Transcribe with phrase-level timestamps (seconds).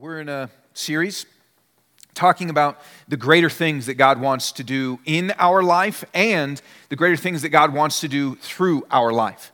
[0.00, 1.26] We're in a series
[2.14, 6.94] talking about the greater things that God wants to do in our life and the
[6.94, 9.50] greater things that God wants to do through our life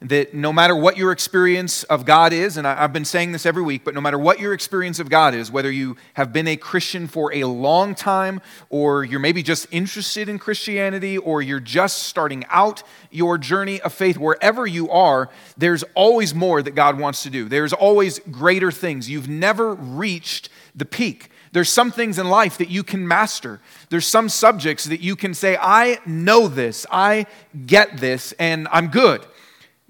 [0.00, 3.62] that no matter what your experience of God is, and I've been saying this every
[3.62, 6.56] week, but no matter what your experience of God is, whether you have been a
[6.56, 12.04] Christian for a long time, or you're maybe just interested in Christianity, or you're just
[12.04, 17.22] starting out your journey of faith, wherever you are, there's always more that God wants
[17.22, 17.48] to do.
[17.48, 19.08] There's always greater things.
[19.08, 21.30] You've never reached the peak.
[21.52, 23.60] There's some things in life that you can master.
[23.88, 27.26] There's some subjects that you can say, I know this, I
[27.64, 29.24] get this, and I'm good.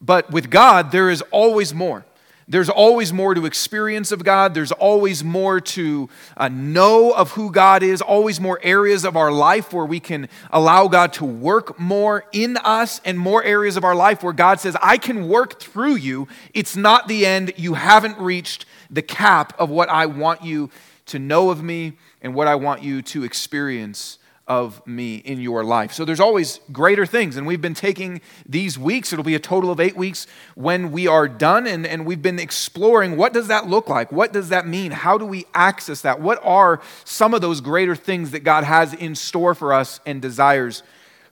[0.05, 2.05] But with God, there is always more.
[2.47, 4.53] There's always more to experience of God.
[4.53, 9.33] There's always more to uh, know of who God is, always more areas of our
[9.33, 13.85] life where we can allow God to work more in us, and more areas of
[13.85, 16.29] our life where God says, I can work through you.
[16.53, 17.55] It's not the end.
[17.57, 20.69] You haven't reached the cap of what I want you
[21.07, 25.65] to know of me and what I want you to experience of me in your
[25.65, 25.93] life.
[25.93, 27.37] So there's always greater things.
[27.37, 31.07] And we've been taking these weeks, it'll be a total of eight weeks when we
[31.07, 31.67] are done.
[31.67, 34.13] And, and we've been exploring what does that look like?
[34.13, 34.93] What does that mean?
[34.93, 36.21] How do we access that?
[36.21, 40.21] What are some of those greater things that God has in store for us and
[40.21, 40.83] desires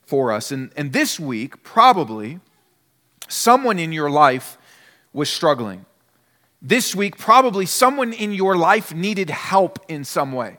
[0.07, 0.51] for us?
[0.51, 2.41] And, and this week, probably,
[3.29, 4.57] someone in your life
[5.13, 5.85] was struggling.
[6.63, 10.59] This week, probably someone in your life needed help in some way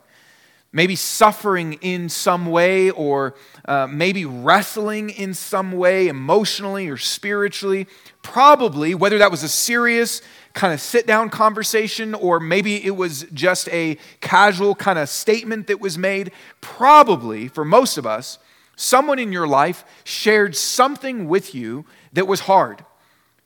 [0.74, 7.86] maybe suffering in some way, or uh, maybe wrestling in some way, emotionally or spiritually.
[8.22, 10.20] Probably, whether that was a serious
[10.52, 15.68] kind of sit down conversation, or maybe it was just a casual kind of statement
[15.68, 18.38] that was made, probably for most of us,
[18.76, 22.84] someone in your life shared something with you that was hard,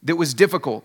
[0.02, 0.84] that was difficult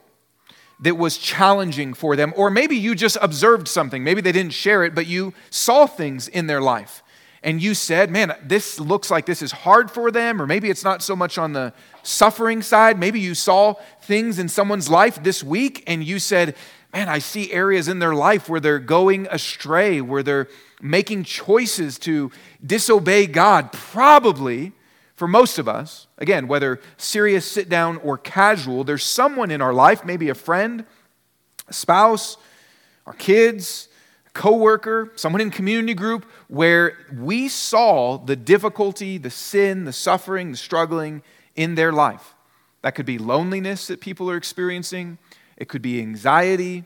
[0.83, 4.03] that was challenging for them, or maybe you just observed something.
[4.03, 7.01] Maybe they didn't share it, but you saw things in their life.
[7.41, 10.83] And you said, man, this looks like this is hard for them, or maybe it's
[10.83, 12.99] not so much on the suffering side.
[12.99, 16.55] Maybe you saw things in someone's life this week and you said,
[16.93, 20.47] man, I see areas in their life where they're going astray, where they're
[20.81, 22.31] making choices to
[22.65, 23.71] disobey God.
[23.71, 24.73] Probably
[25.15, 29.73] for most of us, again, whether serious, sit down, or casual, there's someone in our
[29.73, 30.85] life, maybe a friend,
[31.67, 32.37] a spouse,
[33.05, 33.89] our kids,
[34.25, 40.51] a coworker, someone in community group, where we saw the difficulty, the sin, the suffering,
[40.51, 41.21] the struggling
[41.55, 42.33] in their life.
[42.83, 45.17] That could be loneliness that people are experiencing,
[45.57, 46.85] it could be anxiety,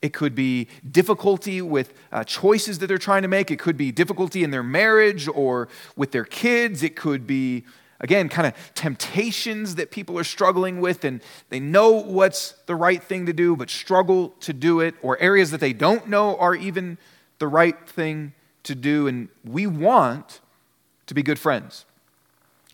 [0.00, 3.50] it could be difficulty with uh, choices that they're trying to make.
[3.52, 6.82] It could be difficulty in their marriage or with their kids.
[6.82, 7.64] It could be,
[8.02, 13.02] again, kind of temptations that people are struggling with and they know what's the right
[13.02, 16.54] thing to do but struggle to do it, or areas that they don't know are
[16.54, 16.98] even
[17.38, 18.32] the right thing
[18.64, 19.06] to do.
[19.06, 20.40] And we want
[21.06, 21.84] to be good friends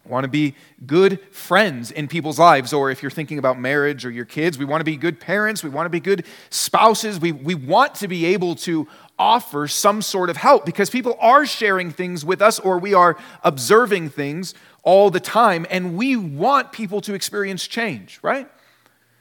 [0.09, 0.55] want to be
[0.87, 4.65] good friends in people's lives, or if you're thinking about marriage or your kids, we
[4.65, 8.09] want to be good parents, we want to be good spouses, we, we want to
[8.09, 8.89] be able to
[9.19, 13.17] offer some sort of help because people are sharing things with us or we are
[13.43, 18.47] observing things all the time, and we want people to experience change, right?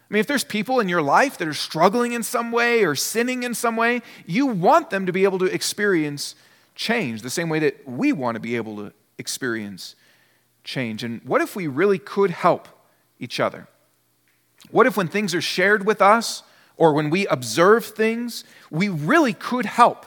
[0.10, 2.96] I mean, if there's people in your life that are struggling in some way or
[2.96, 6.36] sinning in some way, you want them to be able to experience
[6.76, 9.96] change the same way that we want to be able to experience
[10.68, 11.04] change.
[11.04, 12.68] And what if we really could help
[13.20, 13.68] each other?
[14.70, 16.44] What if, when things are shared with us
[16.76, 20.06] or when we observe things, we really could help?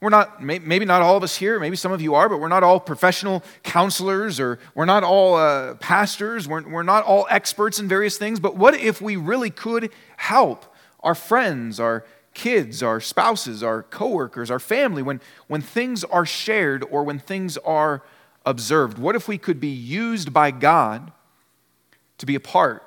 [0.00, 2.48] We're not, maybe not all of us here, maybe some of you are, but we're
[2.48, 7.78] not all professional counselors or we're not all uh, pastors, we're, we're not all experts
[7.78, 8.40] in various things.
[8.40, 14.50] But what if we really could help our friends, our kids, our spouses, our coworkers,
[14.50, 18.02] our family when, when things are shared or when things are
[18.44, 18.98] observed?
[18.98, 21.12] What if we could be used by God
[22.18, 22.82] to be a part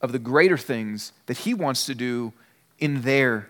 [0.00, 2.32] of the greater things that He wants to do
[2.78, 3.48] in their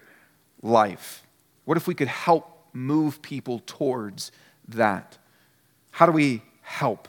[0.63, 1.23] life?
[1.65, 4.33] What if we could help move people towards
[4.69, 5.19] that?
[5.93, 7.09] How do we help?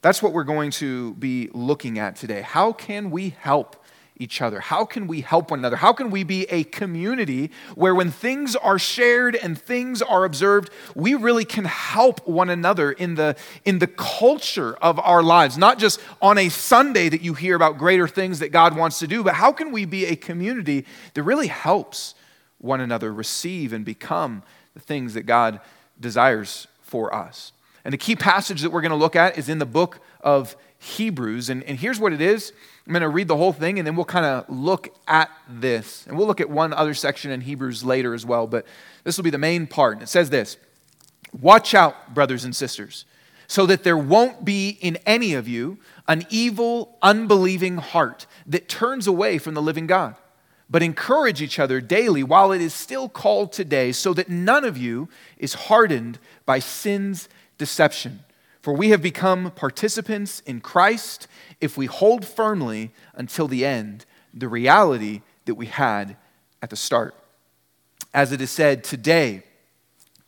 [0.00, 2.42] That's what we're going to be looking at today.
[2.42, 3.81] How can we help
[4.16, 4.60] each other?
[4.60, 5.76] How can we help one another?
[5.76, 10.70] How can we be a community where when things are shared and things are observed,
[10.94, 15.56] we really can help one another in the, in the culture of our lives?
[15.56, 19.06] Not just on a Sunday that you hear about greater things that God wants to
[19.06, 22.14] do, but how can we be a community that really helps
[22.58, 24.42] one another receive and become
[24.74, 25.60] the things that God
[25.98, 27.52] desires for us?
[27.84, 30.54] And the key passage that we're going to look at is in the book of
[30.78, 31.48] Hebrews.
[31.48, 32.52] And, and here's what it is
[32.86, 36.04] I'm going to read the whole thing and then we'll kind of look at this.
[36.06, 38.66] And we'll look at one other section in Hebrews later as well, but
[39.04, 40.02] this will be the main part.
[40.02, 40.56] It says this
[41.40, 43.04] Watch out, brothers and sisters,
[43.46, 49.06] so that there won't be in any of you an evil, unbelieving heart that turns
[49.06, 50.16] away from the living God.
[50.68, 54.76] But encourage each other daily while it is still called today, so that none of
[54.76, 55.08] you
[55.38, 58.20] is hardened by sin's deception.
[58.62, 61.26] For we have become participants in Christ
[61.60, 66.16] if we hold firmly until the end the reality that we had
[66.62, 67.14] at the start.
[68.14, 69.42] As it is said, today,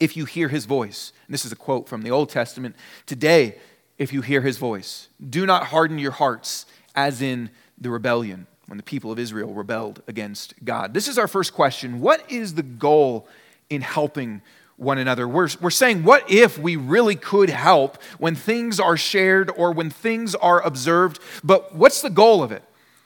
[0.01, 2.75] if you hear his voice, and this is a quote from the Old Testament,
[3.07, 3.57] today,
[3.99, 8.77] if you hear his voice, do not harden your hearts as in the rebellion when
[8.77, 10.93] the people of Israel rebelled against God.
[10.93, 12.01] This is our first question.
[12.01, 13.29] What is the goal
[13.71, 14.43] in helping
[14.77, 15.29] one another.
[15.29, 19.91] We're, we're saying, what if we really could help when things are shared or when
[19.91, 21.21] things are observed?
[21.43, 22.63] But what's the goal of it?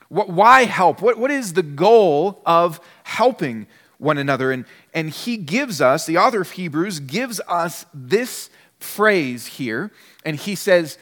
[0.09, 1.03] What, why help?
[1.03, 3.67] What, what is the goal of helping
[3.99, 4.51] one another?
[4.51, 8.49] And, and he gives us, the author of Hebrews gives us this
[8.79, 9.91] phrase here,
[10.25, 10.97] and he says,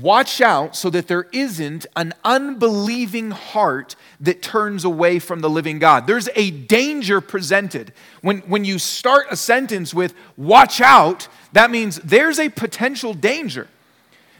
[0.00, 5.78] Watch out so that there isn't an unbelieving heart that turns away from the living
[5.78, 6.08] God.
[6.08, 7.92] There's a danger presented.
[8.20, 13.68] When, when you start a sentence with watch out, that means there's a potential danger.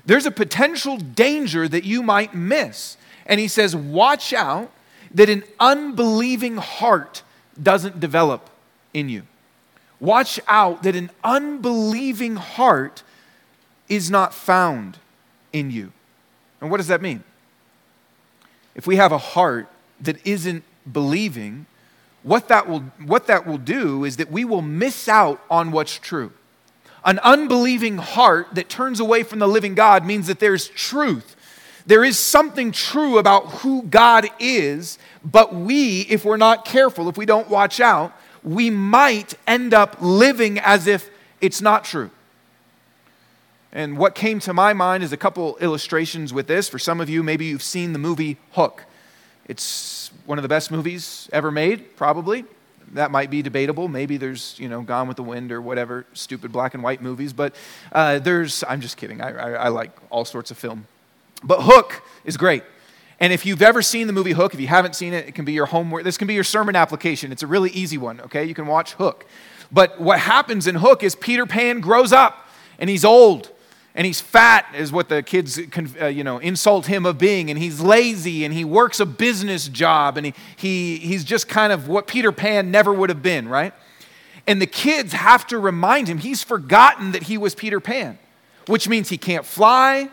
[0.05, 2.97] There's a potential danger that you might miss.
[3.25, 4.73] And he says, watch out
[5.13, 7.23] that an unbelieving heart
[7.63, 8.51] doesn't develop
[8.93, 9.23] in you.
[10.01, 13.05] Watch out that an unbelieving heart
[13.89, 14.99] is not found
[15.55, 15.93] in you.
[16.61, 17.25] And what does that mean?
[18.75, 19.69] If we have a heart
[20.01, 21.67] that isn't believing,
[22.23, 25.99] what that will, what that will do is that we will miss out on what's
[25.99, 26.33] true.
[27.05, 31.37] An unbelieving heart that turns away from the living God means that there's truth.
[31.87, 37.19] There is something true about who God is, but we, if we're not careful, if
[37.19, 38.13] we don't watch out,
[38.43, 41.11] we might end up living as if
[41.41, 42.11] it's not true.
[43.75, 46.69] And what came to my mind is a couple illustrations with this.
[46.69, 48.85] For some of you, maybe you've seen the movie Hook.
[49.47, 52.45] It's one of the best movies ever made, probably.
[52.93, 53.89] That might be debatable.
[53.89, 57.33] Maybe there's, you know, Gone with the Wind or whatever, stupid black and white movies.
[57.33, 57.57] But
[57.91, 59.21] uh, there's, I'm just kidding.
[59.21, 60.87] I, I, I like all sorts of film.
[61.43, 62.63] But Hook is great.
[63.19, 65.45] And if you've ever seen the movie Hook, if you haven't seen it, it can
[65.45, 66.05] be your homework.
[66.05, 67.33] This can be your sermon application.
[67.33, 68.45] It's a really easy one, okay?
[68.45, 69.27] You can watch Hook.
[69.73, 72.47] But what happens in Hook is Peter Pan grows up
[72.79, 73.51] and he's old
[73.95, 75.61] and he's fat is what the kids
[76.01, 77.51] uh, you know insult him of being.
[77.51, 81.73] And he's lazy and he works a business job and he, he, he's just kind
[81.73, 83.73] of what peter pan never would have been right?
[84.47, 88.19] And the kids have to remind him he's forgotten that he was peter pan
[88.67, 90.09] which means he can't fly.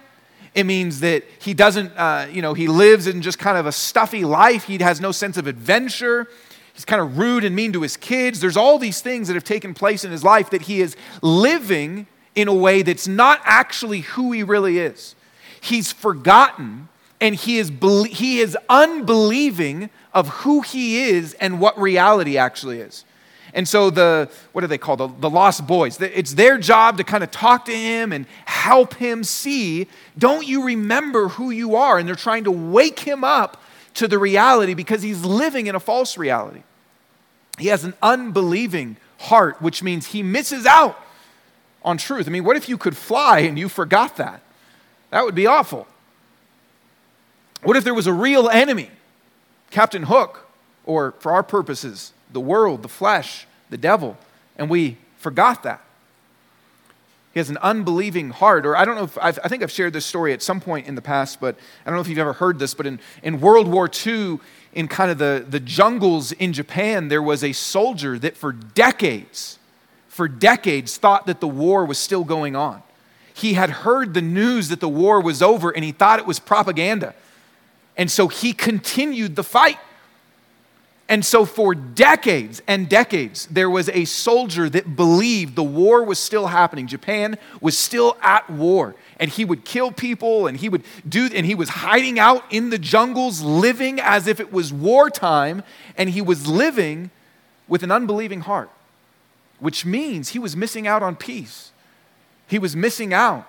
[0.54, 3.72] It means that he doesn't uh, you know he lives in just kind of a
[3.72, 4.66] stuffy life.
[4.66, 6.28] He has no sense of adventure.
[6.74, 8.40] He's kind of rude and mean to his kids.
[8.40, 12.08] There's all these things that have taken place in his life that he is living
[12.36, 15.16] in a way that's not actually who he really is.
[15.60, 16.90] He's forgotten
[17.20, 17.72] and he is,
[18.10, 23.06] he is unbelieving of who he is and what reality actually is.
[23.54, 26.00] And so the, what do they call the, the lost boys?
[26.00, 29.88] It's their job to kind of talk to him and help him see,
[30.18, 32.00] don't you remember who you are?
[32.00, 33.62] And they're trying to wake him up
[33.96, 36.64] to the reality because he's living in a false reality.
[37.60, 40.98] He has an unbelieving heart, which means he misses out
[41.84, 42.28] on truth.
[42.28, 44.42] I mean, what if you could fly and you forgot that?
[45.10, 45.88] That would be awful.
[47.64, 48.90] What if there was a real enemy,
[49.70, 50.48] Captain Hook,
[50.86, 54.18] or for our purposes, the world, the flesh, the devil,
[54.58, 55.82] and we forgot that?
[57.34, 58.66] He has an unbelieving heart.
[58.66, 60.88] Or I don't know if I've, i think I've shared this story at some point
[60.88, 62.74] in the past, but I don't know if you've ever heard this.
[62.74, 64.40] But in, in World War II,
[64.74, 69.60] in kind of the, the jungles in Japan, there was a soldier that for decades
[70.12, 72.84] for decades thought that the war was still going on.
[73.34, 76.38] He had heard the news that the war was over and he thought it was
[76.38, 77.16] propaganda.
[77.96, 79.80] And so he continued the fight.
[81.08, 86.20] And so, for decades and decades, there was a soldier that believed the war was
[86.20, 86.88] still happening.
[86.88, 88.96] Japan was still at war.
[89.18, 92.70] And he would kill people and he would do, and he was hiding out in
[92.70, 95.64] the jungles, living as if it was wartime.
[95.98, 97.12] And he was living
[97.70, 98.70] with an unbelieving heart
[99.62, 101.72] which means he was missing out on peace.
[102.48, 103.48] He was missing out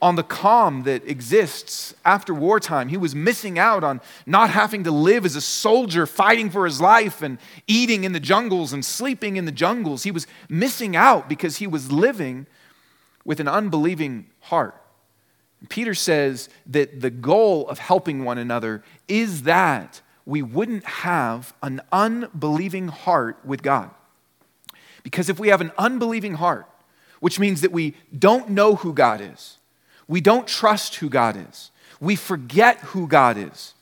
[0.00, 2.88] on the calm that exists after wartime.
[2.88, 6.80] He was missing out on not having to live as a soldier fighting for his
[6.80, 10.02] life and eating in the jungles and sleeping in the jungles.
[10.02, 12.46] He was missing out because he was living
[13.24, 14.80] with an unbelieving heart.
[15.70, 21.80] Peter says that the goal of helping one another is that we wouldn't have an
[21.90, 23.90] unbelieving heart with God.
[25.06, 26.66] Because if we have an unbelieving heart,
[27.20, 29.58] which means that we don't know who God is,
[30.08, 31.70] we don't trust who God is,
[32.00, 33.74] we forget who God is.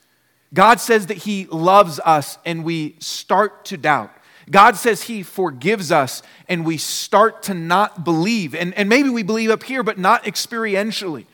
[0.52, 4.12] God says that He loves us and we start to doubt.
[4.50, 8.54] God says He forgives us and we start to not believe.
[8.54, 11.24] And, and maybe we believe up here, but not experientially.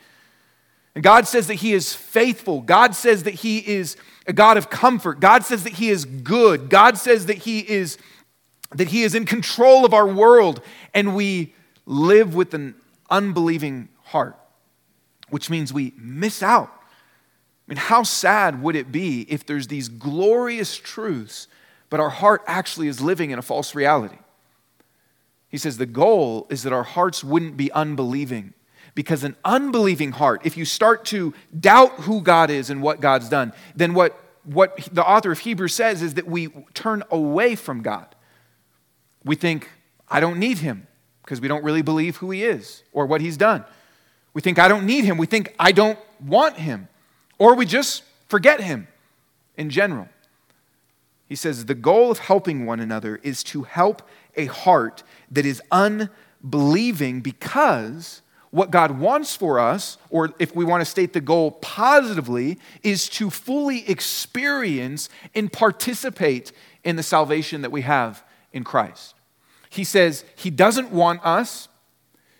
[0.95, 2.61] And God says that He is faithful.
[2.61, 5.19] God says that He is a God of comfort.
[5.19, 6.69] God says that He is good.
[6.69, 7.97] God says that He is
[8.75, 10.61] that He is in control of our world,
[10.93, 11.53] and we
[11.85, 12.75] live with an
[13.09, 14.37] unbelieving heart,
[15.29, 16.69] which means we miss out.
[17.67, 21.47] I mean, how sad would it be if there's these glorious truths,
[21.89, 24.17] but our heart actually is living in a false reality?
[25.49, 28.53] He says the goal is that our hearts wouldn't be unbelieving.
[28.93, 33.29] Because an unbelieving heart, if you start to doubt who God is and what God's
[33.29, 37.81] done, then what, what the author of Hebrews says is that we turn away from
[37.81, 38.15] God.
[39.23, 39.69] We think,
[40.09, 40.87] I don't need him
[41.23, 43.63] because we don't really believe who he is or what he's done.
[44.33, 45.17] We think, I don't need him.
[45.17, 46.87] We think, I don't want him.
[47.37, 48.87] Or we just forget him
[49.57, 50.07] in general.
[51.27, 54.01] He says, the goal of helping one another is to help
[54.35, 60.81] a heart that is unbelieving because what God wants for us, or if we want
[60.81, 66.51] to state the goal positively, is to fully experience and participate
[66.83, 69.15] in the salvation that we have in Christ.
[69.69, 71.69] He says he doesn't want us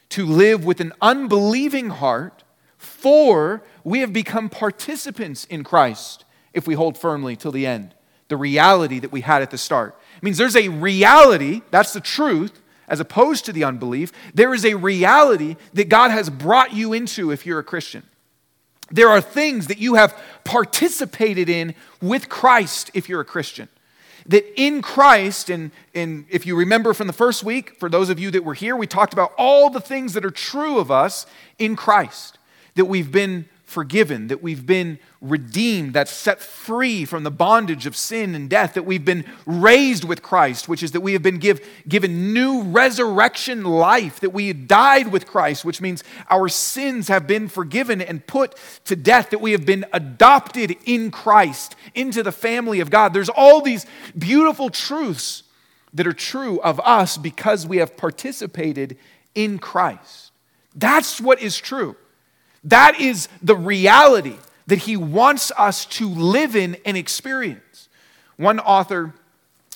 [0.09, 2.43] to live with an unbelieving heart,
[2.77, 7.95] for we have become participants in Christ if we hold firmly till the end.
[8.27, 9.97] The reality that we had at the start.
[10.17, 14.11] It means there's a reality, that's the truth, as opposed to the unbelief.
[14.33, 18.03] There is a reality that God has brought you into if you're a Christian.
[18.89, 23.69] There are things that you have participated in with Christ if you're a Christian
[24.27, 28.19] that in Christ, and, and if you remember from the first week, for those of
[28.19, 31.25] you that were here, we talked about all the things that are true of us
[31.57, 32.37] in Christ,
[32.75, 37.95] that we've been forgiven, that we've been redeemed, that's set free from the bondage of
[37.95, 41.37] sin and death, that we've been raised with Christ, which is that we have been
[41.37, 47.25] give, given new resurrection life, that we died with Christ, which means our sins have
[47.25, 52.31] been forgiven and put to death, that we have been adopted in Christ into the
[52.31, 53.13] family of God.
[53.13, 53.85] There's all these
[54.17, 55.43] beautiful truths
[55.93, 58.97] that are true of us because we have participated
[59.33, 60.31] in Christ.
[60.75, 61.95] That's what is true.
[62.63, 64.37] That is the reality
[64.67, 67.89] that he wants us to live in and experience.
[68.37, 69.13] One author,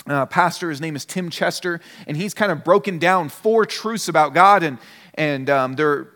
[0.08, 4.08] uh, pastor, his name is Tim Chester, and he's kind of broken down four truths
[4.08, 4.78] about God, and,
[5.16, 6.08] and um, they're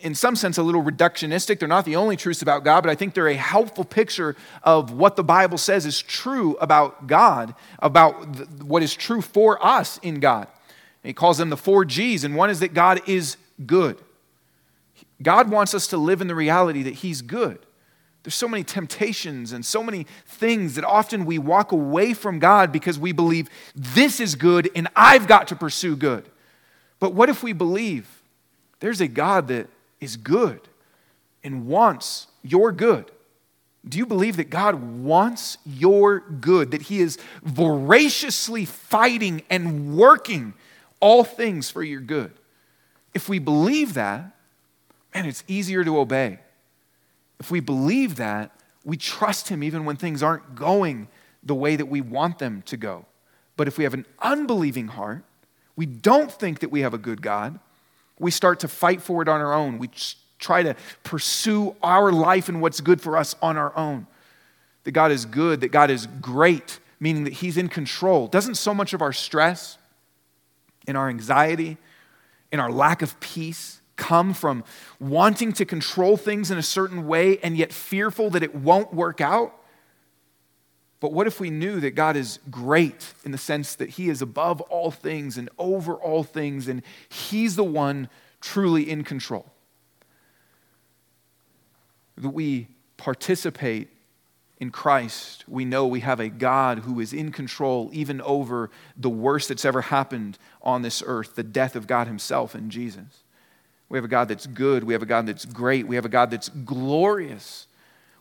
[0.00, 1.58] in some sense a little reductionistic.
[1.58, 4.92] They're not the only truths about God, but I think they're a helpful picture of
[4.92, 9.98] what the Bible says is true about God, about th- what is true for us
[9.98, 10.46] in God.
[11.02, 13.98] And he calls them the four G's, and one is that God is good.
[15.22, 17.58] God wants us to live in the reality that He's good.
[18.22, 22.72] There's so many temptations and so many things that often we walk away from God
[22.72, 26.28] because we believe this is good and I've got to pursue good.
[27.00, 28.22] But what if we believe
[28.80, 29.68] there's a God that
[30.00, 30.60] is good
[31.42, 33.10] and wants your good?
[33.88, 40.54] Do you believe that God wants your good, that He is voraciously fighting and working
[41.00, 42.32] all things for your good?
[43.14, 44.32] If we believe that,
[45.18, 46.38] man, it's easier to obey.
[47.40, 48.52] If we believe that,
[48.84, 51.08] we trust Him even when things aren't going
[51.42, 53.04] the way that we want them to go.
[53.56, 55.24] But if we have an unbelieving heart,
[55.74, 57.58] we don't think that we have a good God,
[58.20, 59.78] we start to fight for it on our own.
[59.78, 59.90] We
[60.40, 64.06] try to pursue our life and what's good for us on our own.
[64.84, 68.26] That God is good, that God is great, meaning that He's in control.
[68.26, 69.78] Doesn't so much of our stress
[70.86, 71.76] in our anxiety
[72.50, 74.64] in our lack of peace come from
[74.98, 79.20] wanting to control things in a certain way and yet fearful that it won't work
[79.20, 79.54] out?
[81.00, 84.22] But what if we knew that God is great in the sense that He is
[84.22, 88.08] above all things and over all things, and He's the one
[88.40, 89.46] truly in control?
[92.16, 93.88] That we participate
[94.60, 99.08] in Christ, we know we have a God who is in control even over the
[99.08, 103.22] worst that's ever happened on this earth, the death of God Himself in Jesus.
[103.88, 104.84] We have a God that's good.
[104.84, 105.86] We have a God that's great.
[105.86, 107.66] We have a God that's glorious,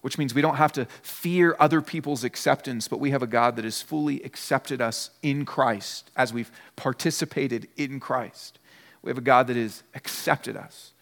[0.02, 3.56] which means we don't have to fear other people's acceptance, but we have a God
[3.58, 8.60] that has fully accepted us in Christ as we've participated in Christ.
[9.02, 10.94] We have a God that has accepted us.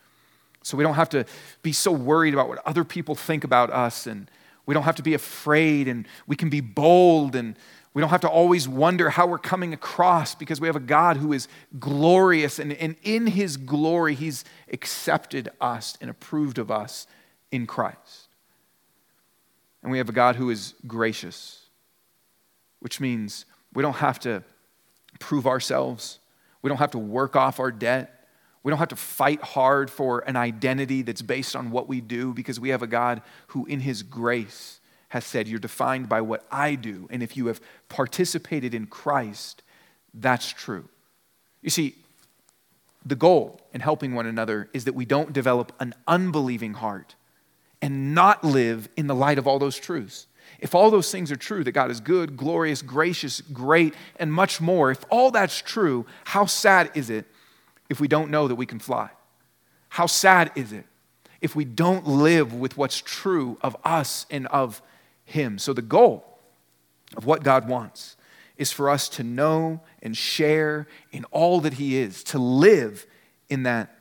[0.63, 1.25] So we don't have to
[1.61, 4.29] be so worried about what other people think about us, and
[4.65, 7.55] we don't have to be afraid, and we can be bold, and
[7.95, 11.15] we don't have to always wonder how we're coming across because we have a God
[11.15, 11.47] who is
[11.79, 17.07] glorious, and, and in his glory, he's accepted us and approved of us
[17.53, 18.27] in Christ.
[19.81, 21.67] And we have a God who is gracious,
[22.81, 24.43] which means we don't have to
[25.19, 26.19] prove ourselves,
[26.61, 28.11] we don't have to work off our debt.
[28.61, 32.33] We don't have to fight hard for an identity that's based on what we do
[32.33, 36.45] because we have a God who, in His grace, has said, You're defined by what
[36.51, 37.07] I do.
[37.09, 39.61] And if you have participated in Christ,
[40.13, 40.87] that's true.
[41.61, 41.95] You see,
[43.05, 47.15] the goal in helping one another is that we don't develop an unbelieving heart
[47.81, 50.27] and not live in the light of all those truths.
[50.59, 54.61] If all those things are true, that God is good, glorious, gracious, great, and much
[54.61, 57.25] more, if all that's true, how sad is it
[57.89, 59.09] if we don't know that we can fly?
[59.89, 60.85] How sad is it
[61.41, 64.81] if we don't live with what's true of us and of
[65.25, 65.59] Him?
[65.59, 66.39] So, the goal
[67.17, 68.15] of what God wants
[68.57, 73.05] is for us to know and share in all that He is, to live
[73.49, 73.93] in that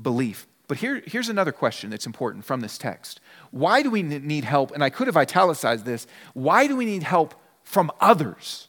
[0.00, 0.46] belief.
[0.68, 3.20] But here, here's another question that's important from this text.
[3.50, 4.72] Why do we need help?
[4.72, 6.06] And I could have italicized this.
[6.34, 7.34] Why do we need help
[7.64, 8.68] from others?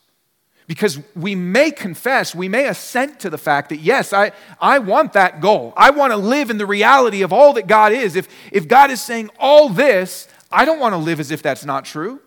[0.65, 4.31] Because we may confess, we may assent to the fact that, yes, I,
[4.62, 5.74] I want that goal.
[5.75, 8.15] I want to live in the reality of all that God is.
[8.15, 11.65] If, if God is saying all this, I don't want to live as if that's
[11.65, 12.19] not true.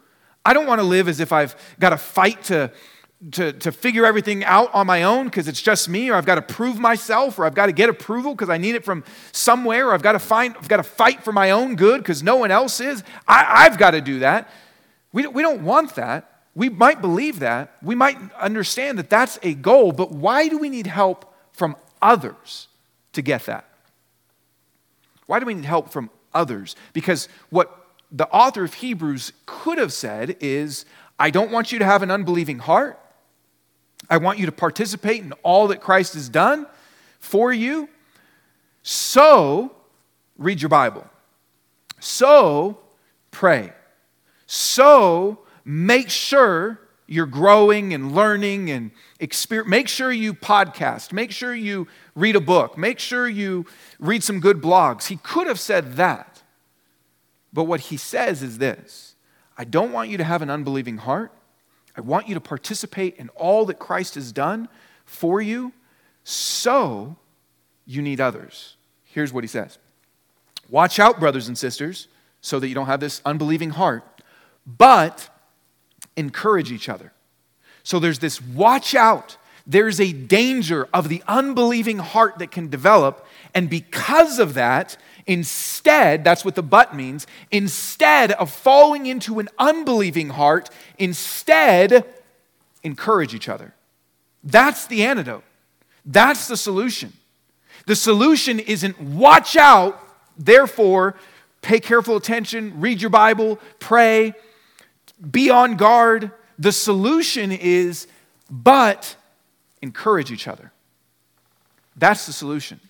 [0.44, 2.72] I don't want to live as if I've got to fight to,
[3.32, 6.34] to, to figure everything out on my own because it's just me, or I've got
[6.36, 9.88] to prove myself, or I've got to get approval because I need it from somewhere,
[9.88, 12.36] or I've got to find, I've got to fight for my own good because no
[12.36, 13.04] one else is.
[13.26, 14.50] I, I've got to do that.
[15.12, 16.28] We, we don't want that.
[16.54, 17.76] We might believe that.
[17.82, 22.68] We might understand that that's a goal, but why do we need help from others
[23.12, 23.68] to get that?
[25.26, 26.76] Why do we need help from others?
[26.92, 27.81] Because what
[28.12, 30.84] the author of Hebrews could have said is
[31.18, 33.00] I don't want you to have an unbelieving heart.
[34.10, 36.66] I want you to participate in all that Christ has done
[37.18, 37.88] for you.
[38.82, 39.74] So,
[40.36, 41.06] read your Bible.
[42.00, 42.78] So,
[43.30, 43.72] pray.
[44.46, 49.70] So, make sure you're growing and learning and experience.
[49.70, 51.12] Make sure you podcast.
[51.12, 52.76] Make sure you read a book.
[52.76, 53.66] Make sure you
[54.00, 55.06] read some good blogs.
[55.06, 56.31] He could have said that.
[57.52, 59.14] But what he says is this
[59.56, 61.32] I don't want you to have an unbelieving heart.
[61.96, 64.68] I want you to participate in all that Christ has done
[65.04, 65.72] for you,
[66.24, 67.16] so
[67.84, 68.76] you need others.
[69.04, 69.78] Here's what he says
[70.68, 72.08] Watch out, brothers and sisters,
[72.40, 74.04] so that you don't have this unbelieving heart,
[74.66, 75.28] but
[76.16, 77.12] encourage each other.
[77.82, 79.36] So there's this watch out.
[79.66, 83.26] There's a danger of the unbelieving heart that can develop.
[83.54, 89.48] And because of that, instead, that's what the but means, instead of falling into an
[89.58, 92.04] unbelieving heart, instead,
[92.82, 93.74] encourage each other.
[94.44, 95.44] That's the antidote.
[96.04, 97.12] That's the solution.
[97.86, 100.00] The solution isn't watch out,
[100.36, 101.16] therefore,
[101.62, 104.34] pay careful attention, read your Bible, pray,
[105.30, 106.32] be on guard.
[106.58, 108.06] The solution is,
[108.50, 109.16] but
[109.80, 110.72] encourage each other.
[111.96, 112.80] That's the solution.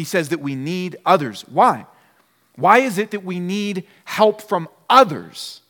[0.00, 1.44] He says that we need others.
[1.46, 1.84] Why?
[2.56, 5.60] Why is it that we need help from others?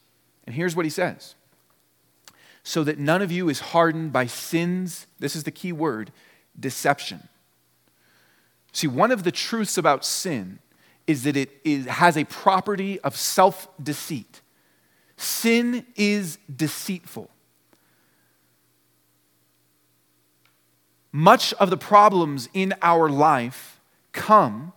[0.47, 1.35] And here's what he says
[2.62, 6.12] so that none of you is hardened by sins, this is the key word,
[6.61, 7.29] deception.
[8.71, 10.61] See, one of the truths about sin
[11.09, 14.43] is that it is, has a property of self deceit.
[15.16, 17.29] Sin is deceitful.
[21.11, 23.79] Much of the problems in our life
[24.12, 24.73] come,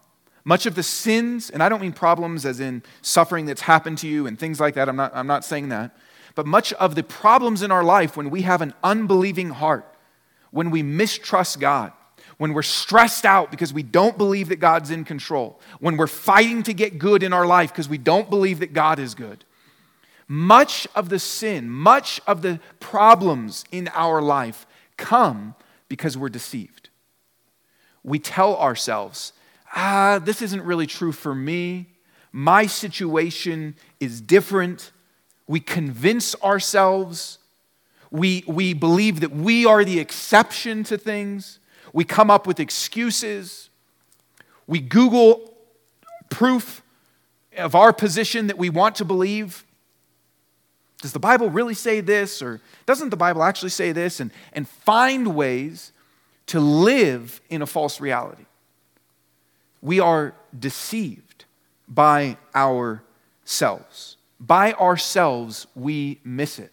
[0.45, 4.07] much of the sins, and I don't mean problems as in suffering that's happened to
[4.07, 5.95] you and things like that, I'm not, I'm not saying that,
[6.35, 9.85] but much of the problems in our life when we have an unbelieving heart,
[10.51, 11.93] when we mistrust God,
[12.37, 16.63] when we're stressed out because we don't believe that God's in control, when we're fighting
[16.63, 19.45] to get good in our life because we don't believe that God is good,
[20.27, 24.65] much of the sin, much of the problems in our life
[24.97, 25.55] come
[25.87, 26.82] because we're deceived.
[28.03, 29.33] We tell ourselves,
[29.75, 31.87] ah, this isn't really true for me.
[32.31, 34.91] My situation is different.
[35.47, 37.37] We convince ourselves.
[38.11, 41.59] We, we believe that we are the exception to things.
[41.93, 43.69] We come up with excuses.
[44.67, 45.53] We Google
[46.29, 46.81] proof
[47.57, 49.63] of our position that we want to believe.
[51.01, 52.41] Does the Bible really say this?
[52.41, 54.19] Or doesn't the Bible actually say this?
[54.19, 55.91] And, and find ways
[56.47, 58.45] to live in a false reality.
[59.83, 61.43] we are deceived
[61.89, 64.15] by ourselves.
[64.39, 66.71] By ourselves, we miss it.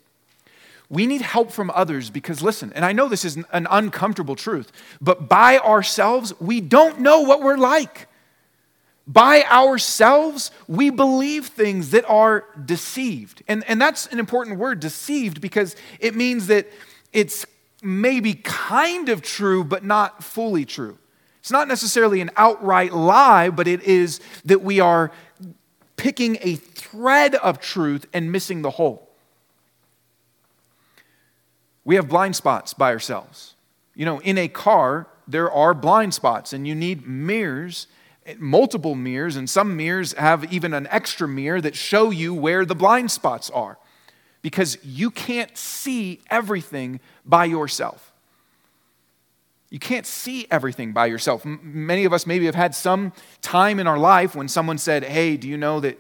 [0.88, 4.72] We need help from others because, listen, and I know this is an uncomfortable truth,
[5.00, 8.09] but by ourselves, we don't know what we're like.
[9.06, 13.42] By ourselves, we believe things that are deceived.
[13.48, 16.68] And, and that's an important word, deceived, because it means that
[17.12, 17.44] it's
[17.83, 20.99] maybe kind of true, but not fully true.
[21.40, 25.11] It's not necessarily an outright lie, but it is that we are
[25.97, 29.09] picking a thread of truth and missing the whole.
[31.85, 33.55] We have blind spots by ourselves.
[33.95, 37.87] You know, in a car, there are blind spots, and you need mirrors,
[38.38, 42.75] multiple mirrors, and some mirrors have even an extra mirror that show you where the
[42.75, 43.79] blind spots are
[44.42, 48.11] because you can't see everything by yourself.
[49.70, 51.44] You can't see everything by yourself.
[51.44, 55.37] Many of us maybe have had some time in our life when someone said, Hey,
[55.37, 55.96] do you know that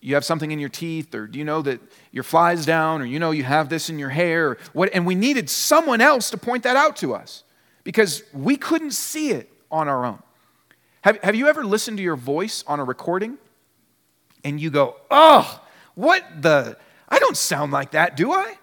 [0.00, 1.14] you have something in your teeth?
[1.14, 1.80] Or do you know that
[2.12, 3.02] your fly's down?
[3.02, 4.52] Or you know you have this in your hair?
[4.52, 4.88] Or what?
[4.94, 7.44] And we needed someone else to point that out to us
[7.84, 10.22] because we couldn't see it on our own.
[11.02, 13.36] Have, have you ever listened to your voice on a recording
[14.44, 15.60] and you go, Oh,
[15.94, 16.78] what the?
[17.10, 18.54] I don't sound like that, do I?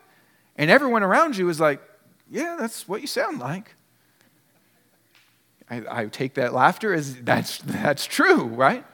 [0.55, 1.81] And everyone around you is like,
[2.29, 3.73] Yeah, that's what you sound like.
[5.69, 8.85] I, I take that laughter as that's, that's true, right?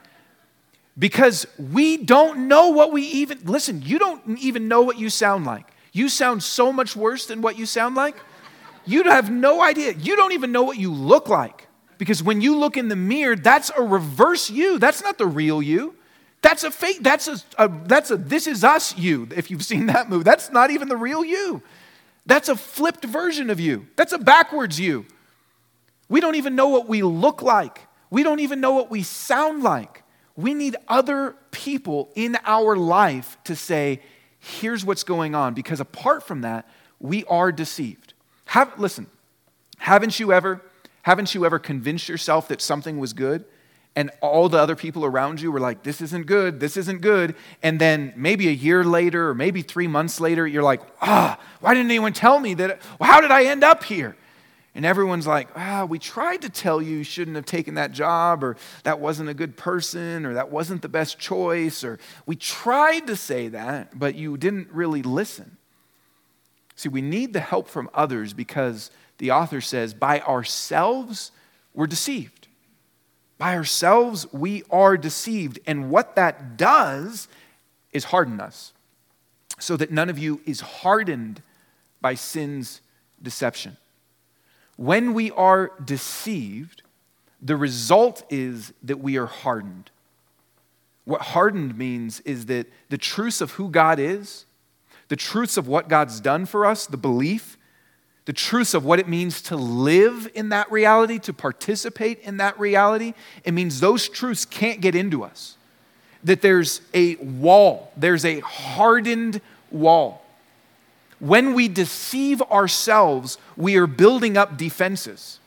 [0.97, 5.45] Because we don't know what we even, listen, you don't even know what you sound
[5.45, 5.67] like.
[5.91, 8.15] You sound so much worse than what you sound like.
[8.85, 9.93] You have no idea.
[9.93, 11.67] You don't even know what you look like.
[11.97, 14.77] Because when you look in the mirror, that's a reverse you.
[14.77, 15.95] That's not the real you.
[16.43, 19.87] That's a fake, that's a, a, that's a this is us you, if you've seen
[19.87, 20.23] that movie.
[20.23, 21.63] That's not even the real you.
[22.25, 23.87] That's a flipped version of you.
[23.95, 25.05] That's a backwards you.
[26.09, 27.87] We don't even know what we look like.
[28.09, 30.03] We don't even know what we sound like.
[30.35, 34.01] We need other people in our life to say,
[34.37, 35.53] here's what's going on.
[35.53, 36.67] Because apart from that,
[36.99, 38.13] we are deceived.
[38.47, 39.07] Have, listen,
[39.77, 40.61] haven't you ever,
[41.03, 43.45] haven't you ever convinced yourself that something was good?
[43.95, 47.35] And all the other people around you were like, this isn't good, this isn't good.
[47.61, 51.75] And then maybe a year later, or maybe three months later, you're like, ah, why
[51.75, 52.81] didn't anyone tell me that?
[52.99, 54.15] Well, how did I end up here?
[54.75, 58.43] And everyone's like, ah, we tried to tell you you shouldn't have taken that job,
[58.43, 63.05] or that wasn't a good person, or that wasn't the best choice, or we tried
[63.05, 65.57] to say that, but you didn't really listen.
[66.75, 71.31] See, we need the help from others because the author says, by ourselves,
[71.75, 72.42] we're deceived.
[73.43, 75.59] By ourselves, we are deceived.
[75.67, 77.27] And what that does
[77.91, 78.71] is harden us
[79.59, 81.41] so that none of you is hardened
[81.99, 82.79] by sin's
[83.21, 83.75] deception.
[84.77, 86.83] When we are deceived,
[87.41, 89.91] the result is that we are hardened.
[91.03, 94.45] What hardened means is that the truths of who God is,
[95.09, 97.57] the truths of what God's done for us, the belief,
[98.25, 102.57] the truths of what it means to live in that reality, to participate in that
[102.57, 105.57] reality, it means those truths can't get into us.
[106.23, 110.21] That there's a wall, there's a hardened wall.
[111.19, 115.39] When we deceive ourselves, we are building up defenses,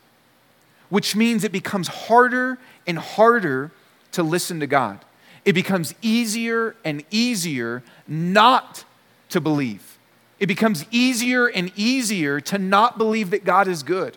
[0.91, 3.73] which means it becomes harder and harder
[4.13, 5.01] to listen to God.
[5.45, 8.85] It becomes easier and easier not
[9.31, 9.96] to believe.
[10.39, 14.17] It becomes easier and easier to not believe that God is good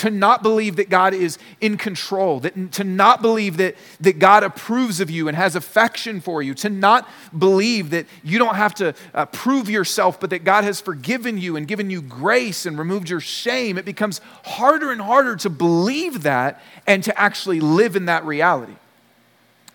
[0.00, 4.42] to not believe that God is in control, that, to not believe that, that God
[4.42, 8.74] approves of you and has affection for you, to not believe that you don't have
[8.76, 12.78] to uh, prove yourself, but that God has forgiven you and given you grace and
[12.78, 13.76] removed your shame.
[13.76, 18.76] It becomes harder and harder to believe that and to actually live in that reality.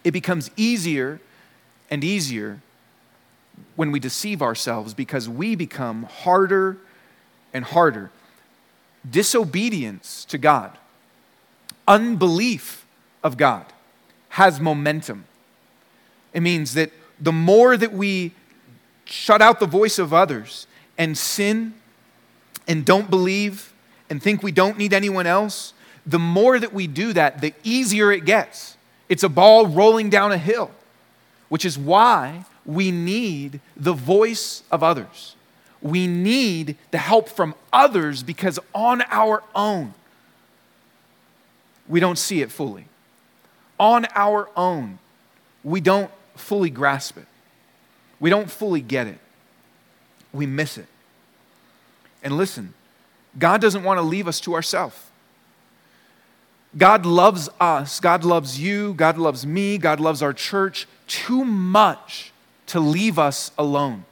[0.03, 1.19] It becomes easier
[1.91, 2.61] and easier
[3.75, 6.77] when we deceive ourselves because we become harder
[7.53, 8.11] and harder
[9.09, 10.77] disobedience to God,
[11.87, 12.85] unbelief
[13.23, 13.65] of God,
[14.29, 15.25] has momentum.
[16.33, 18.33] It means that the more that we
[19.05, 21.73] shut out the voice of others and sin
[22.67, 23.73] and don't believe
[24.09, 25.73] and think we don't need anyone else,
[26.05, 28.77] the more that we do that, the easier it gets.
[29.07, 30.71] It's a ball rolling down a hill,
[31.49, 35.35] which is why we need the voice of others
[35.85, 39.93] we need the help from others because on our own,
[41.87, 42.85] we don't see it fully.
[43.79, 44.97] On our own,
[45.63, 47.27] we don't fully grasp it.
[48.19, 49.19] We don't fully get it.
[50.33, 50.87] We miss it.
[52.23, 52.73] And listen,
[53.37, 54.99] God doesn't want to leave us to ourselves.
[56.75, 62.33] God loves us, God loves you, God loves me, God loves our church too much
[62.67, 64.05] to leave us alone.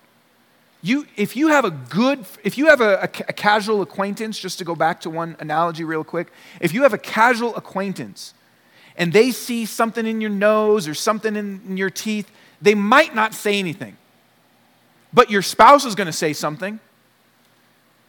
[0.81, 4.57] You, if you have a good, if you have a, a, a, casual acquaintance, just
[4.59, 6.27] to go back to one analogy real quick,
[6.59, 8.33] if you have a casual acquaintance
[8.97, 12.29] and they see something in your nose or something in, in your teeth,
[12.61, 13.95] they might not say anything.
[15.13, 16.79] But your spouse is going to say something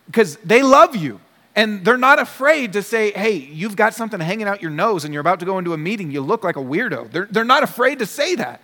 [0.06, 1.20] because they love you.
[1.56, 5.14] And they're not afraid to say, hey, you've got something hanging out your nose and
[5.14, 6.10] you're about to go into a meeting.
[6.10, 7.12] You look like a weirdo.
[7.12, 8.60] They're, they're not afraid to say that.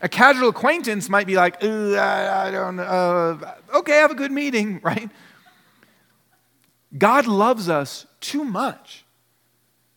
[0.00, 2.82] A casual acquaintance might be like, I, I don't know.
[2.82, 5.10] Uh, okay, have a good meeting, right?
[6.96, 9.04] God loves us too much.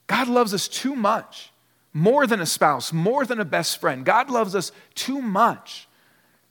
[0.08, 1.52] God loves us too much.
[1.94, 4.06] More than a spouse, more than a best friend.
[4.06, 5.88] God loves us too much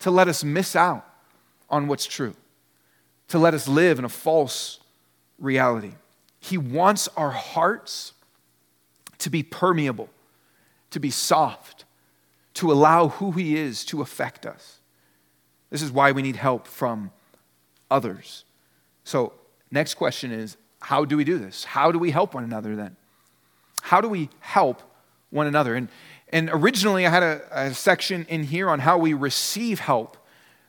[0.01, 1.07] to let us miss out
[1.69, 2.35] on what's true,
[3.29, 4.81] to let us live in a false
[5.39, 5.93] reality.
[6.41, 8.13] He wants our hearts
[9.19, 10.09] to be permeable,
[10.91, 11.80] to be soft,
[12.61, 14.81] to allow who He is to affect us.
[15.71, 17.11] This is why we need help from
[17.91, 18.45] others.
[19.03, 19.33] So,
[19.71, 21.65] next question is how do we do this?
[21.65, 22.97] How do we help one another then?
[23.81, 24.83] How do we help
[25.31, 25.75] one another?
[25.75, 25.89] And,
[26.29, 30.19] and originally, I had a, a section in here on how we receive help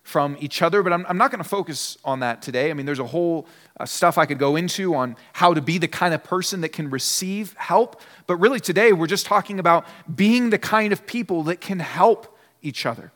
[0.03, 2.71] from each other, but I'm, I'm not going to focus on that today.
[2.71, 3.47] I mean, there's a whole
[3.79, 6.69] uh, stuff I could go into on how to be the kind of person that
[6.69, 8.01] can receive help.
[8.27, 12.37] But really, today, we're just talking about being the kind of people that can help
[12.61, 13.11] each other.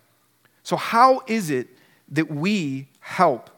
[0.64, 1.70] So, how is it
[2.10, 3.50] that we help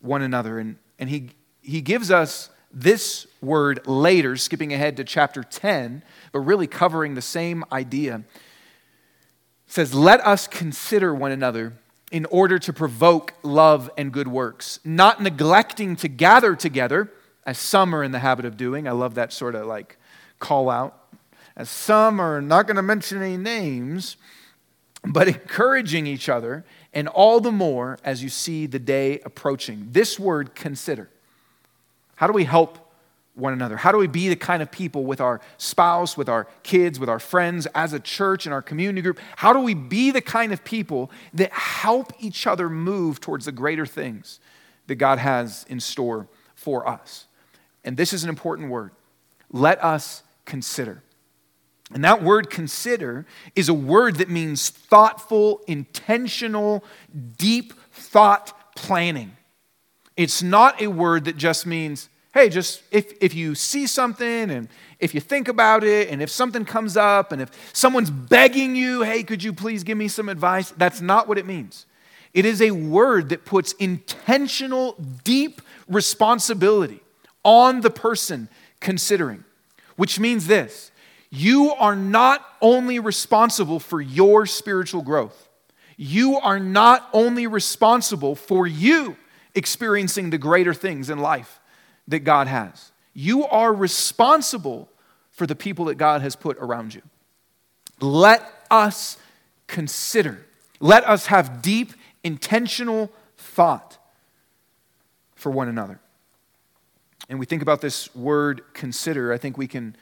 [0.00, 0.58] one another?
[0.58, 1.30] And, and he,
[1.62, 6.02] he gives us this word later, skipping ahead to chapter 10,
[6.32, 8.16] but really covering the same idea.
[8.16, 11.72] It says, Let us consider one another
[12.16, 17.12] in order to provoke love and good works, not neglecting to gather together,
[17.44, 18.88] as some are in the habit of doing.
[18.88, 19.98] I love that sort of like
[20.38, 20.98] call out.
[21.58, 24.16] As some are not going to mention any names,
[25.04, 29.88] but encouraging each other, and all the more as you see the day approaching.
[29.90, 31.10] This word, consider.
[32.14, 32.85] How do we help
[33.36, 33.76] one another?
[33.76, 37.08] How do we be the kind of people with our spouse, with our kids, with
[37.08, 39.20] our friends, as a church, in our community group?
[39.36, 43.52] How do we be the kind of people that help each other move towards the
[43.52, 44.40] greater things
[44.88, 47.26] that God has in store for us?
[47.84, 48.90] And this is an important word.
[49.52, 51.02] Let us consider.
[51.92, 56.82] And that word consider is a word that means thoughtful, intentional,
[57.36, 59.36] deep thought planning.
[60.16, 64.68] It's not a word that just means, hey, just if, if you see something and
[65.00, 69.02] if you think about it and if something comes up and if someone's begging you,
[69.02, 70.70] hey, could you please give me some advice?
[70.72, 71.86] That's not what it means.
[72.34, 77.00] It is a word that puts intentional, deep responsibility
[77.42, 78.48] on the person
[78.80, 79.44] considering,
[79.96, 80.90] which means this
[81.30, 85.48] you are not only responsible for your spiritual growth,
[85.96, 89.16] you are not only responsible for you
[89.54, 91.60] experiencing the greater things in life
[92.08, 92.92] that God has.
[93.14, 94.88] You are responsible
[95.30, 97.02] for the people that God has put around you.
[98.00, 99.16] Let us
[99.66, 100.44] consider,
[100.80, 101.92] let us have deep,
[102.22, 103.98] intentional thought
[105.34, 106.00] for one another.
[107.28, 109.96] And we think about this word consider, I think we can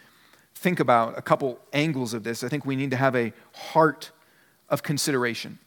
[0.54, 2.44] think about a couple angles of this.
[2.44, 4.10] I think we need to have a heart
[4.68, 5.58] of consideration.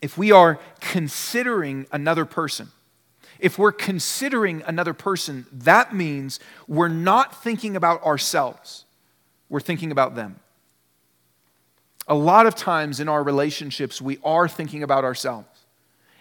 [0.00, 2.68] If we are considering another person,
[3.38, 8.84] if we're considering another person, that means we're not thinking about ourselves,
[9.48, 10.40] we're thinking about them.
[12.06, 15.46] A lot of times in our relationships, we are thinking about ourselves.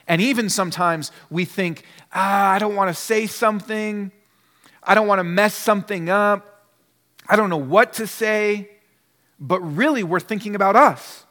[0.08, 4.12] And even sometimes we think, ah, I don't want to say something.
[4.84, 6.66] I don't want to mess something up.
[7.28, 8.70] I don't know what to say.
[9.40, 11.26] But really, we're thinking about us.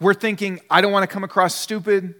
[0.00, 2.14] We're thinking, I don't want to come across stupid.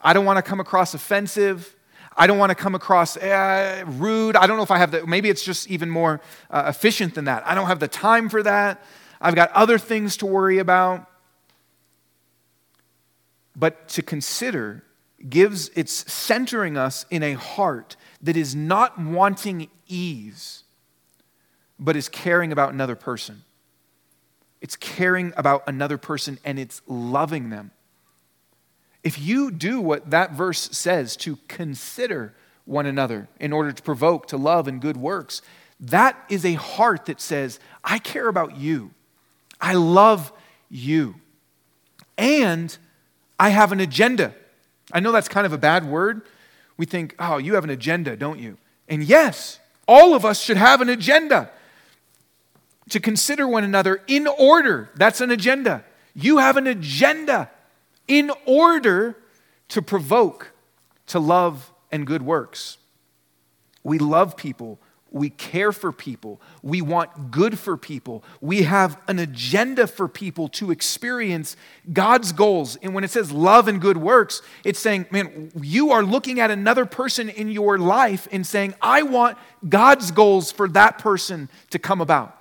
[0.00, 1.74] I don't want to come across offensive.
[2.18, 4.34] I don't want to come across eh, rude.
[4.34, 7.26] I don't know if I have the, maybe it's just even more uh, efficient than
[7.26, 7.46] that.
[7.46, 8.84] I don't have the time for that.
[9.20, 11.06] I've got other things to worry about.
[13.54, 14.82] But to consider
[15.28, 20.64] gives, it's centering us in a heart that is not wanting ease,
[21.78, 23.44] but is caring about another person.
[24.60, 27.70] It's caring about another person and it's loving them.
[29.08, 32.34] If you do what that verse says to consider
[32.66, 35.40] one another in order to provoke to love and good works,
[35.80, 38.90] that is a heart that says, I care about you.
[39.62, 40.30] I love
[40.68, 41.14] you.
[42.18, 42.76] And
[43.40, 44.34] I have an agenda.
[44.92, 46.20] I know that's kind of a bad word.
[46.76, 48.58] We think, oh, you have an agenda, don't you?
[48.90, 51.50] And yes, all of us should have an agenda.
[52.90, 54.90] to consider one another in order.
[54.96, 55.82] That's an agenda.
[56.14, 57.50] You have an agenda
[58.08, 59.16] in order
[59.68, 60.52] to provoke
[61.06, 62.78] to love and good works.
[63.84, 64.78] We love people.
[65.10, 66.40] We care for people.
[66.62, 68.22] We want good for people.
[68.42, 71.56] We have an agenda for people to experience
[71.90, 72.76] God's goals.
[72.76, 76.50] And when it says love and good works, it's saying, man, you are looking at
[76.50, 81.78] another person in your life and saying, I want God's goals for that person to
[81.78, 82.37] come about.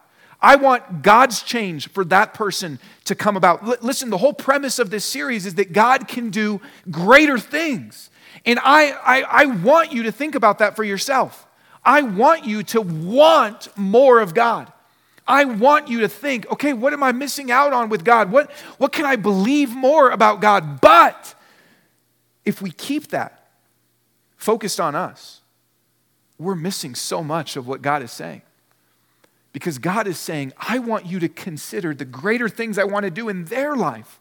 [0.47, 3.67] I want God's change for that person to come about.
[3.67, 8.10] L- listen, the whole premise of this series is that God can do greater things.
[8.45, 11.45] And I, I, I want you to think about that for yourself.
[11.83, 14.71] I want you to want more of God.
[15.27, 18.31] I want you to think, okay, what am I missing out on with God?
[18.31, 20.79] What, what can I believe more about God?
[20.79, 21.36] But
[22.45, 23.49] if we keep that
[24.38, 25.41] focused on us,
[26.38, 28.43] we're missing so much of what God is saying.
[29.53, 33.12] Because God is saying, I want you to consider the greater things I want to
[33.12, 34.19] do in their life.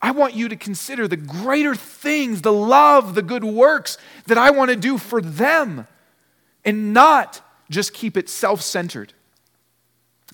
[0.00, 4.50] I want you to consider the greater things, the love, the good works that I
[4.50, 5.86] want to do for them
[6.64, 7.40] and not
[7.70, 9.12] just keep it self centered.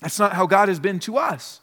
[0.01, 1.61] That's not how God has been to us.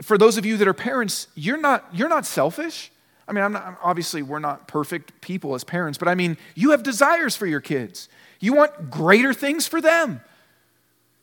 [0.00, 2.90] For those of you that are parents, you're not, you're not selfish.
[3.28, 6.82] I mean, not, obviously, we're not perfect people as parents, but I mean, you have
[6.82, 8.08] desires for your kids.
[8.40, 10.20] You want greater things for them.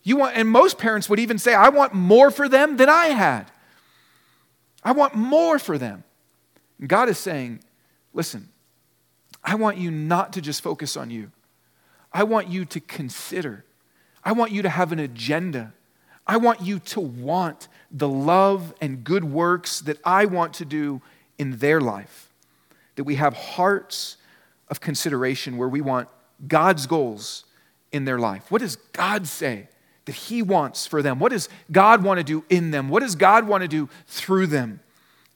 [0.10, 3.10] You want, and most parents would even say, I want more for them than I
[3.10, 3.44] had.
[4.84, 6.04] I want more for them.
[6.80, 7.60] And God is saying,
[8.12, 8.50] listen,
[9.44, 11.30] I want you not to just focus on you.
[12.12, 13.66] I want you to consider.
[14.26, 15.74] I want you to have an agenda.
[16.26, 21.04] I want you to want the love and good works that I want to do
[21.38, 22.32] in their life.
[22.96, 24.18] That we have hearts
[24.70, 26.10] of consideration where we want
[26.48, 27.46] God's goals
[27.92, 28.50] in their life.
[28.50, 29.68] What does God say
[30.10, 31.20] that He wants for them?
[31.20, 32.90] What does God want to do in them?
[32.90, 34.80] What does God want to do through them?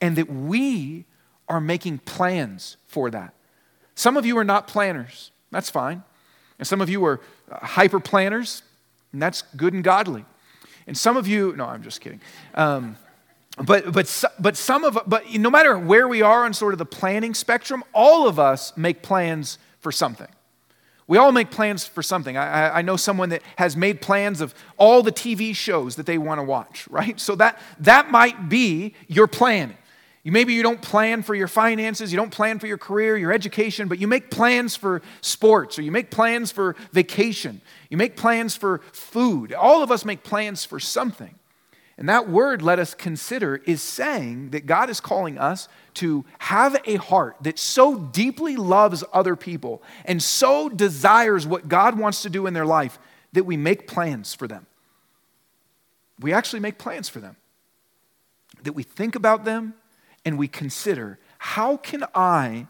[0.01, 1.05] And that we
[1.47, 3.35] are making plans for that.
[3.93, 5.29] Some of you are not planners.
[5.51, 6.01] That's fine.
[6.57, 8.63] And some of you are uh, hyper planners,
[9.11, 10.25] and that's good and godly.
[10.87, 12.19] And some of you, no, I'm just kidding.
[12.55, 12.97] Um,
[13.63, 16.85] but, but, but some of, but no matter where we are on sort of the
[16.87, 20.29] planning spectrum, all of us make plans for something.
[21.07, 22.37] We all make plans for something.
[22.37, 26.17] I, I know someone that has made plans of all the TV shows that they
[26.17, 27.19] want to watch, right?
[27.19, 29.75] So that, that might be your plan.
[30.23, 33.33] You, maybe you don't plan for your finances, you don't plan for your career, your
[33.33, 37.59] education, but you make plans for sports or you make plans for vacation.
[37.89, 39.53] You make plans for food.
[39.53, 41.35] All of us make plans for something.
[41.97, 46.75] And that word, let us consider, is saying that God is calling us to have
[46.85, 52.29] a heart that so deeply loves other people and so desires what God wants to
[52.31, 52.97] do in their life
[53.33, 54.65] that we make plans for them.
[56.19, 57.35] We actually make plans for them.
[58.63, 59.73] That we think about them,
[60.25, 62.67] and we consider how can I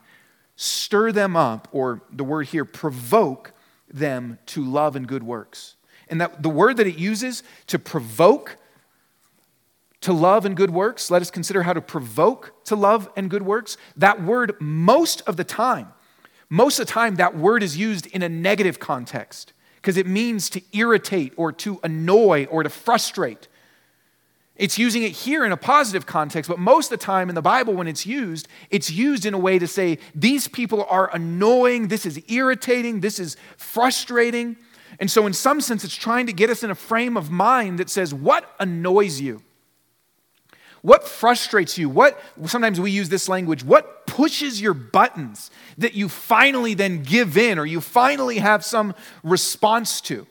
[0.55, 3.53] stir them up, or the word here, provoke
[3.87, 5.75] them to love and good works.
[6.07, 8.57] And that the word that it uses to provoke
[10.03, 13.43] to love and good works, let us consider how to provoke to love and good
[13.43, 13.77] works.
[13.95, 15.93] That word, most of the time,
[16.49, 20.49] most of the time, that word is used in a negative context because it means
[20.51, 23.47] to irritate or to annoy or to frustrate.
[24.55, 27.41] It's using it here in a positive context, but most of the time in the
[27.41, 31.87] Bible, when it's used, it's used in a way to say, these people are annoying,
[31.87, 34.55] this is irritating, this is frustrating.
[34.99, 37.79] And so, in some sense, it's trying to get us in a frame of mind
[37.79, 39.41] that says, what annoys you?
[40.83, 41.87] What frustrates you?
[41.87, 47.37] What, sometimes we use this language, what pushes your buttons that you finally then give
[47.37, 48.93] in or you finally have some
[49.23, 50.27] response to?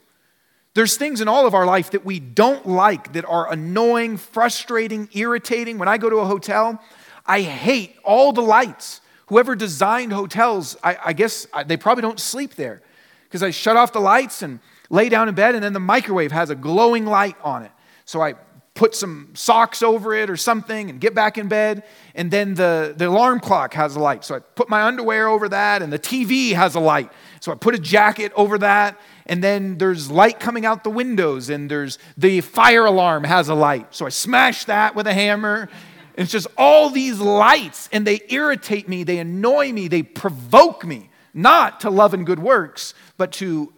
[0.75, 5.09] There's things in all of our life that we don't like, that are annoying, frustrating,
[5.15, 5.79] irritating.
[5.79, 6.83] When I go to a hotel,
[7.25, 9.01] I hate all the lights.
[9.29, 12.83] Whoever designed hotels, I, I guess they probably don't sleep there
[13.25, 14.61] because I shut off the lights and
[14.91, 17.73] lay down in bed, and then the microwave has a glowing light on it.
[18.05, 18.35] So I
[18.75, 21.83] put some socks over it or something and get back in bed.
[22.15, 24.25] And then the, the alarm clock has a light.
[24.25, 27.11] So I put my underwear over that, and the TV has a light.
[27.41, 31.49] So I put a jacket over that and then there's light coming out the windows,
[31.49, 33.95] and there's the fire alarm has a light.
[33.95, 35.69] So I smash that with a hammer.
[36.15, 41.11] It's just all these lights, and they irritate me, they annoy me, they provoke me,
[41.33, 43.73] not to love and good works, but to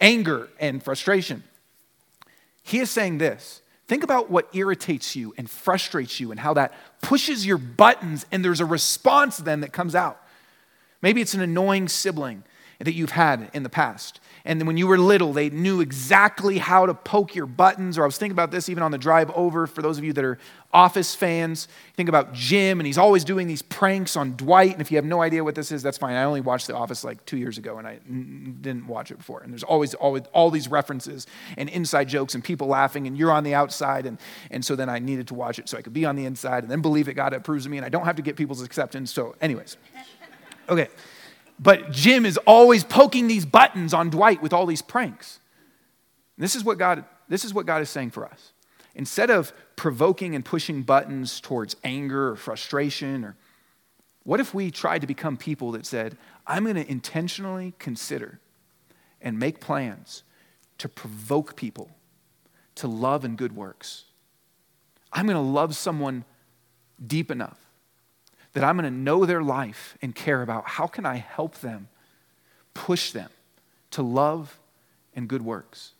[0.00, 1.44] anger and frustration.
[2.62, 3.59] He is saying this
[3.90, 6.72] think about what irritates you and frustrates you, and how that
[7.02, 10.22] pushes your buttons, and there's a response then that comes out.
[11.02, 12.44] Maybe it's an annoying sibling
[12.78, 14.20] that you've had in the past.
[14.44, 17.98] And when you were little, they knew exactly how to poke your buttons.
[17.98, 20.12] Or I was thinking about this even on the drive over for those of you
[20.14, 20.38] that are
[20.72, 21.66] Office fans.
[21.96, 24.72] Think about Jim, and he's always doing these pranks on Dwight.
[24.72, 26.14] And if you have no idea what this is, that's fine.
[26.14, 29.40] I only watched The Office like two years ago, and I didn't watch it before.
[29.40, 31.26] And there's always, always all these references
[31.56, 34.06] and inside jokes and people laughing, and you're on the outside.
[34.06, 34.18] And,
[34.50, 36.62] and so then I needed to watch it so I could be on the inside
[36.62, 38.62] and then believe that God approves of me, and I don't have to get people's
[38.62, 39.12] acceptance.
[39.12, 39.76] So, anyways.
[40.68, 40.88] Okay.
[41.62, 45.40] But Jim is always poking these buttons on Dwight with all these pranks.
[46.38, 48.52] This is what God, this is what God is saying for us.
[48.94, 53.36] Instead of provoking and pushing buttons towards anger or frustration, or
[54.24, 58.40] what if we tried to become people that said, I'm going to intentionally consider
[59.20, 60.22] and make plans
[60.78, 61.90] to provoke people
[62.76, 64.04] to love and good works?
[65.12, 66.24] I'm going to love someone
[67.06, 67.58] deep enough
[68.52, 71.88] that I'm going to know their life and care about how can I help them,
[72.74, 73.30] push them
[73.92, 74.58] to love
[75.14, 75.92] and good works.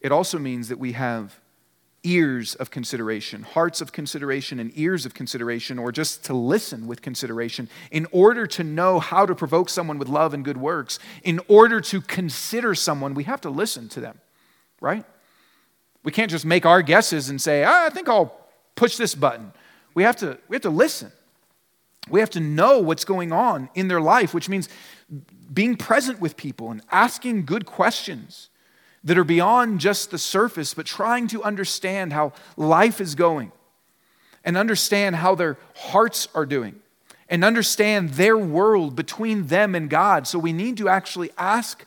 [0.00, 1.38] It also means that we have
[2.04, 7.00] ears of consideration, hearts of consideration, and ears of consideration, or just to listen with
[7.00, 10.98] consideration, in order to know how to provoke someone with love and good works.
[11.22, 14.18] In order to consider someone, we have to listen to them,
[14.80, 15.04] right?
[16.02, 18.36] We can't just make our guesses and say, ah, I think I'll
[18.74, 19.52] push this button.
[19.94, 21.12] We have to, we have to listen.
[22.08, 24.68] We have to know what's going on in their life, which means
[25.52, 28.48] being present with people and asking good questions
[29.04, 33.52] that are beyond just the surface, but trying to understand how life is going
[34.44, 36.80] and understand how their hearts are doing
[37.28, 40.26] and understand their world between them and God.
[40.26, 41.84] So we need to actually ask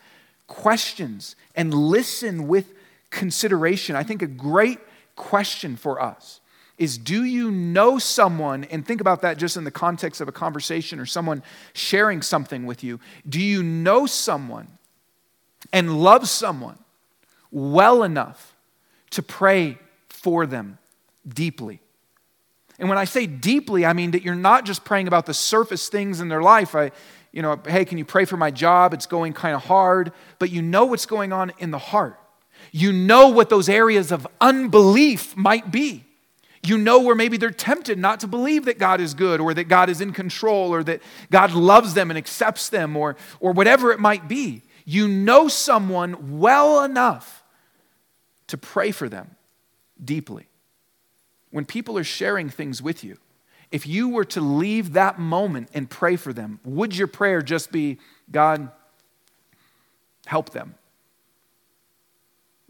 [0.48, 2.74] questions and listen with
[3.10, 3.96] consideration.
[3.96, 4.80] I think a great
[5.16, 6.42] question for us
[6.78, 10.32] is do you know someone, and think about that just in the context of a
[10.32, 11.42] conversation or someone
[11.74, 13.00] sharing something with you.
[13.28, 14.68] Do you know someone
[15.72, 16.78] and love someone
[17.52, 18.54] well enough
[19.12, 19.78] to pray
[20.10, 20.78] for them
[21.28, 21.80] deeply?
[22.78, 25.88] And when I say deeply, I mean that you're not just praying about the surface
[25.88, 26.76] things in their life.
[26.76, 26.92] I,
[27.32, 28.94] you know, hey, can you pray for my job?
[28.94, 32.20] It's going kind of hard, but you know what's going on in the heart.
[32.74, 36.05] You know what those areas of unbelief might be
[36.68, 39.66] you know where maybe they're tempted not to believe that God is good or that
[39.66, 41.02] God is in control or that
[41.32, 44.64] God loves them and accepts them or, or whatever it might be.
[44.86, 47.44] You know someone well enough
[48.48, 49.36] to pray for them
[50.04, 50.48] deeply.
[51.52, 53.18] When people are sharing things with you,
[53.72, 57.72] if you were to leave that moment and pray for them, would your prayer just
[57.72, 57.98] be,
[58.32, 58.70] God,
[60.26, 60.76] help them?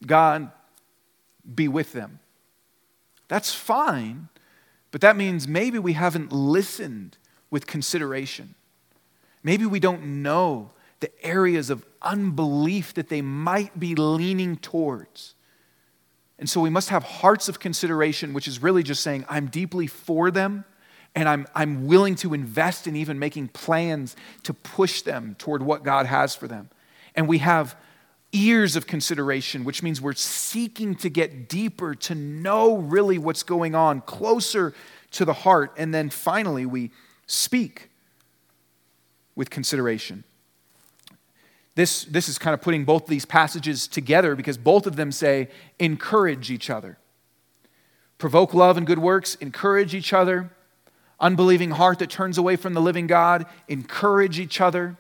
[0.06, 0.52] God,
[1.54, 2.20] be with them?
[3.28, 4.30] That's fine,
[4.92, 7.18] but that means maybe we haven't listened
[7.50, 8.56] with consideration.
[9.44, 15.36] Maybe we don't know the areas of unbelief that they might be leaning towards.
[16.38, 19.88] And so we must have hearts of consideration, which is really just saying, I'm deeply
[19.88, 20.66] for them
[21.16, 25.84] and I'm, I'm willing to invest in even making plans to push them toward what
[25.84, 26.70] God has for them.
[27.16, 27.78] And we have
[28.36, 33.74] ears of consideration, which means we're seeking to get deeper, to know really what's going
[33.74, 34.74] on, closer
[35.12, 35.74] to the heart.
[35.78, 36.92] And then finally, we
[37.26, 37.90] speak
[39.36, 40.24] with consideration.
[41.76, 45.50] This, this is kind of putting both these passages together because both of them say,
[45.80, 46.98] encourage each other.
[48.18, 50.52] Provoke love and good works, encourage each other.
[51.20, 54.98] Unbelieving heart that turns away from the living God, encourage each other.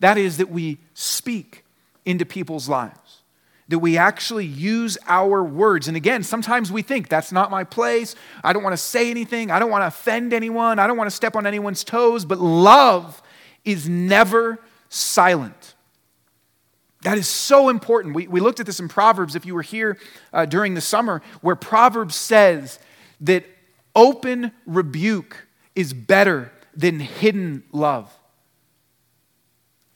[0.00, 1.65] That is, that we speak
[2.06, 3.22] into people's lives.
[3.68, 5.88] That we actually use our words.
[5.88, 8.14] And again, sometimes we think that's not my place.
[8.44, 9.50] I don't want to say anything.
[9.50, 10.78] I don't want to offend anyone.
[10.78, 12.24] I don't want to step on anyone's toes.
[12.24, 13.20] But love
[13.64, 15.74] is never silent.
[17.02, 18.14] That is so important.
[18.14, 19.98] We, we looked at this in Proverbs, if you were here
[20.32, 22.78] uh, during the summer, where Proverbs says
[23.20, 23.44] that
[23.96, 28.16] open rebuke is better than hidden love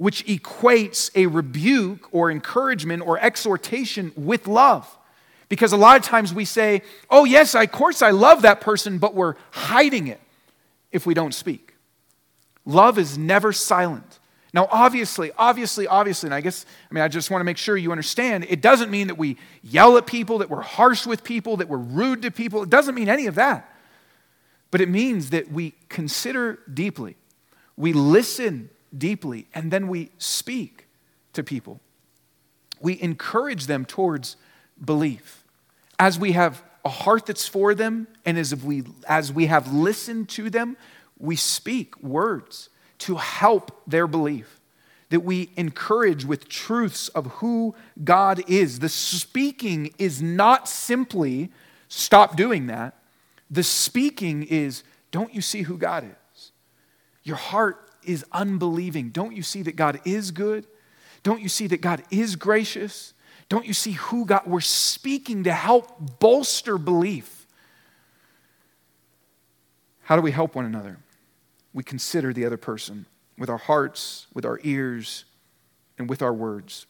[0.01, 4.89] which equates a rebuke or encouragement or exhortation with love.
[5.51, 6.81] Because a lot of times we say,
[7.11, 10.19] oh, yes, of course I love that person, but we're hiding it
[10.91, 11.75] if we don't speak.
[12.65, 14.21] Love is never silent.
[14.55, 17.77] Now, obviously, obviously, obviously, and I guess, I mean, I just want to make sure
[17.77, 21.59] you understand, it doesn't mean that we yell at people, that we're harsh with people,
[21.59, 22.63] that we're rude to people.
[22.63, 23.71] It doesn't mean any of that.
[24.71, 27.17] But it means that we consider deeply,
[27.77, 30.87] we listen deeply, and then we speak
[31.33, 31.81] to people.
[32.81, 34.37] We encourage them towards
[34.83, 35.45] belief.
[35.99, 40.29] As we have a heart that's for them, and as we, as we have listened
[40.31, 40.77] to them,
[41.19, 44.61] we speak words to help their belief,
[45.11, 48.79] that we encourage with truths of who God is.
[48.79, 51.51] The speaking is not simply
[51.89, 52.97] stop doing that.
[53.51, 56.53] The speaking is don't you see who God is?
[57.25, 59.11] Your heart is unbelieving.
[59.11, 60.67] Don't you see that God is good?
[61.23, 63.15] Don't you see that God is gracious?
[63.49, 64.43] Don't you see who God?
[64.47, 67.47] We're speaking to help bolster belief.
[70.03, 70.99] How do we help one another?
[71.73, 73.07] We consider the other person
[73.39, 75.25] with our hearts, with our ears,
[75.99, 76.87] and with our words.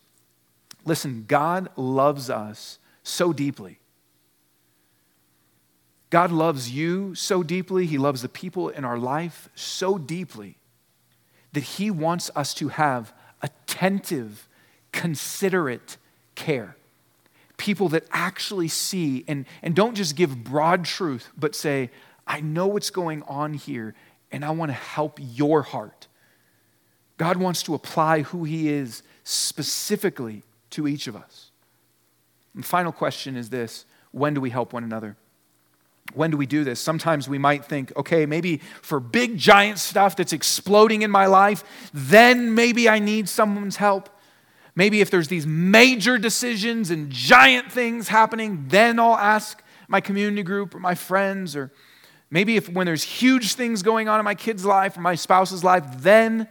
[0.84, 3.78] Listen, God loves us so deeply.
[6.08, 7.86] God loves you so deeply.
[7.86, 10.56] He loves the people in our life so deeply
[11.52, 14.48] that He wants us to have attentive,
[14.92, 15.96] considerate
[16.34, 16.76] care.
[17.56, 21.90] People that actually see and, and don't just give broad truth, but say,
[22.26, 23.94] I know what's going on here
[24.32, 26.06] and I want to help your heart.
[27.16, 31.50] God wants to apply who He is specifically to each of us.
[32.54, 35.16] And the final question is this when do we help one another?
[36.14, 36.80] When do we do this?
[36.80, 41.90] Sometimes we might think, okay, maybe for big giant stuff that's exploding in my life,
[41.94, 44.08] then maybe I need someone's help.
[44.74, 50.42] Maybe if there's these major decisions and giant things happening, then I'll ask my community
[50.42, 51.54] group or my friends.
[51.54, 51.70] Or
[52.30, 55.62] maybe if when there's huge things going on in my kid's life or my spouse's
[55.62, 56.48] life, then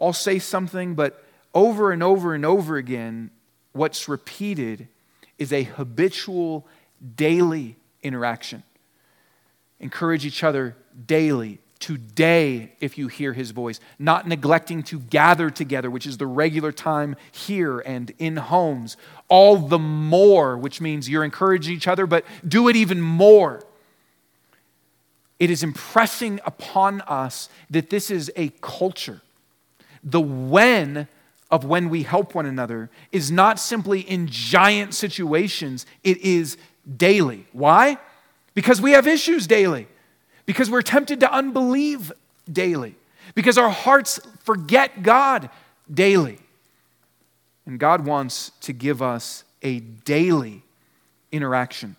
[0.00, 0.94] I'll say something.
[0.94, 1.24] But
[1.54, 3.30] over and over and over again,
[3.72, 4.88] what's repeated
[5.38, 6.66] is a habitual,
[7.16, 8.62] daily interaction
[9.84, 10.74] encourage each other
[11.06, 11.60] daily.
[11.78, 16.72] Today, if you hear his voice, not neglecting to gather together, which is the regular
[16.72, 18.96] time here and in homes.
[19.28, 23.62] All the more, which means you're encouraging each other, but do it even more.
[25.38, 29.20] It is impressing upon us that this is a culture.
[30.02, 31.08] The when
[31.50, 36.56] of when we help one another is not simply in giant situations, it is
[36.96, 37.46] daily.
[37.52, 37.98] Why?
[38.54, 39.88] Because we have issues daily,
[40.46, 42.12] because we're tempted to unbelieve
[42.50, 42.94] daily,
[43.34, 45.50] because our hearts forget God
[45.92, 46.38] daily.
[47.66, 50.62] And God wants to give us a daily
[51.32, 51.96] interaction.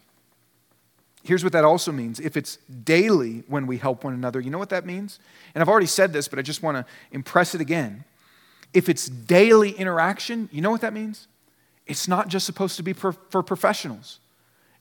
[1.24, 2.20] Here's what that also means.
[2.20, 5.20] If it's daily when we help one another, you know what that means?
[5.56, 8.04] And I've already said this, but I just want to impress it again.
[8.74, 11.28] If it's daily interaction, you know what that means?
[11.88, 14.20] It's not just supposed to be for, for professionals.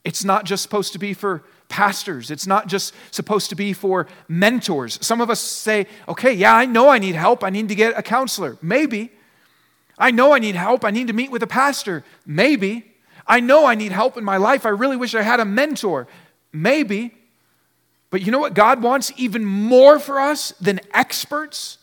[0.05, 2.31] It's not just supposed to be for pastors.
[2.31, 4.99] It's not just supposed to be for mentors.
[5.05, 7.43] Some of us say, okay, yeah, I know I need help.
[7.43, 8.59] I need to get a counselor.
[8.61, 9.11] Maybe.
[9.99, 10.85] I know I need help.
[10.85, 12.05] I need to meet with a pastor.
[12.27, 12.93] Maybe.
[13.27, 14.67] I know I need help in my life.
[14.67, 16.07] I really wish I had a mentor.
[16.53, 17.15] Maybe.
[18.11, 21.79] But you know what God wants even more for us than experts?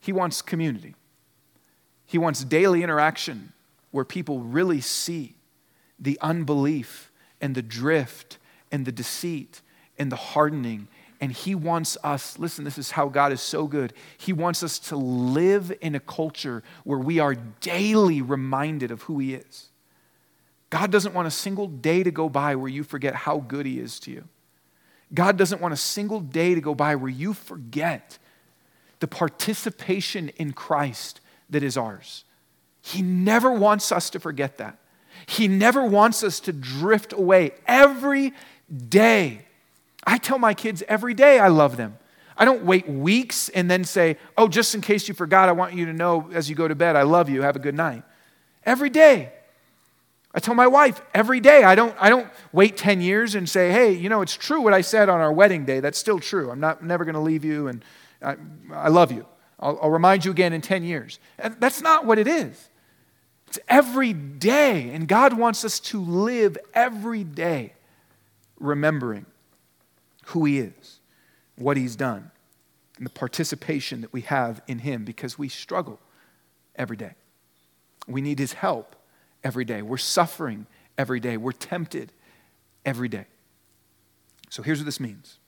[0.00, 0.94] He wants community.
[2.06, 3.52] He wants daily interaction
[3.90, 5.34] where people really see
[5.98, 7.05] the unbelief
[7.40, 8.38] and the drift
[8.70, 9.62] and the deceit
[9.98, 10.88] and the hardening.
[11.20, 13.92] And He wants us, listen, this is how God is so good.
[14.18, 19.18] He wants us to live in a culture where we are daily reminded of who
[19.18, 19.68] He is.
[20.68, 23.78] God doesn't want a single day to go by where you forget how good He
[23.78, 24.24] is to you.
[25.14, 28.18] God doesn't want a single day to go by where you forget
[28.98, 32.24] the participation in Christ that is ours.
[32.80, 34.78] He never wants us to forget that.
[35.26, 37.52] He never wants us to drift away.
[37.66, 38.32] Every
[38.88, 39.46] day,
[40.06, 41.98] I tell my kids every day I love them.
[42.36, 45.74] I don't wait weeks and then say, oh, just in case you forgot, I want
[45.74, 47.42] you to know as you go to bed, I love you.
[47.42, 48.02] Have a good night.
[48.64, 49.32] Every day.
[50.34, 51.64] I tell my wife every day.
[51.64, 54.74] I don't, I don't wait 10 years and say, hey, you know, it's true what
[54.74, 55.80] I said on our wedding day.
[55.80, 56.50] That's still true.
[56.50, 57.82] I'm not, never going to leave you and
[58.20, 58.36] I,
[58.70, 59.26] I love you.
[59.58, 61.18] I'll, I'll remind you again in 10 years.
[61.38, 62.68] And that's not what it is.
[63.56, 64.90] It's every day.
[64.90, 67.72] And God wants us to live every day
[68.58, 69.24] remembering
[70.26, 71.00] who He is,
[71.56, 72.30] what He's done,
[72.98, 76.00] and the participation that we have in Him because we struggle
[76.74, 77.14] every day.
[78.06, 78.94] We need His help
[79.42, 79.80] every day.
[79.80, 80.66] We're suffering
[80.98, 81.38] every day.
[81.38, 82.12] We're tempted
[82.84, 83.24] every day.
[84.50, 85.38] So here's what this means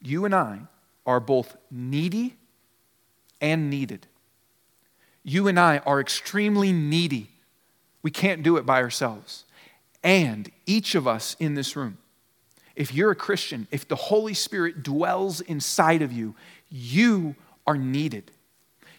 [0.00, 0.60] you and I
[1.06, 2.36] are both needy
[3.40, 4.06] and needed.
[5.24, 7.30] You and I are extremely needy.
[8.02, 9.44] We can't do it by ourselves.
[10.02, 11.96] And each of us in this room,
[12.76, 16.34] if you're a Christian, if the Holy Spirit dwells inside of you,
[16.68, 17.34] you
[17.66, 18.30] are needed.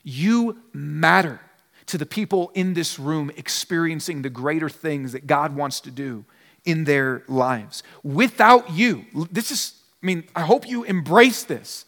[0.04, 1.40] You matter
[1.86, 6.26] to the people in this room experiencing the greater things that God wants to do
[6.64, 7.84] in their lives.
[8.02, 11.86] Without you, this is, I mean, I hope you embrace this.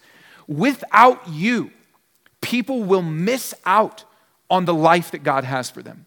[0.47, 1.71] Without you,
[2.41, 4.03] people will miss out
[4.49, 6.05] on the life that God has for them.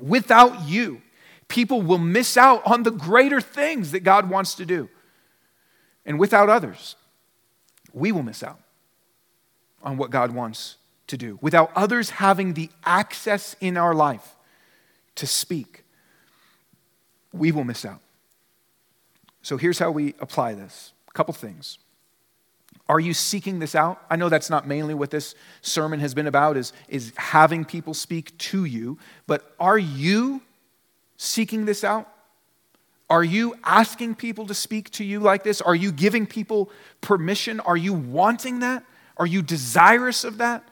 [0.00, 1.02] Without you,
[1.48, 4.88] people will miss out on the greater things that God wants to do.
[6.06, 6.96] And without others,
[7.92, 8.60] we will miss out
[9.82, 10.76] on what God wants
[11.08, 11.38] to do.
[11.42, 14.36] Without others having the access in our life
[15.16, 15.84] to speak,
[17.32, 18.00] we will miss out.
[19.42, 21.78] So here's how we apply this a couple things.
[22.90, 24.02] Are you seeking this out?
[24.10, 27.94] I know that's not mainly what this sermon has been about is, is having people
[27.94, 30.42] speak to you, but are you
[31.16, 32.12] seeking this out?
[33.08, 35.60] Are you asking people to speak to you like this?
[35.60, 36.68] Are you giving people
[37.00, 37.60] permission?
[37.60, 38.82] Are you wanting that?
[39.18, 40.68] Are you desirous of that?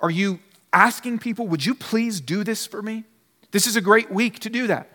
[0.00, 0.38] Are you
[0.72, 3.02] asking people, would you please do this for me?
[3.50, 4.88] This is a great week to do that.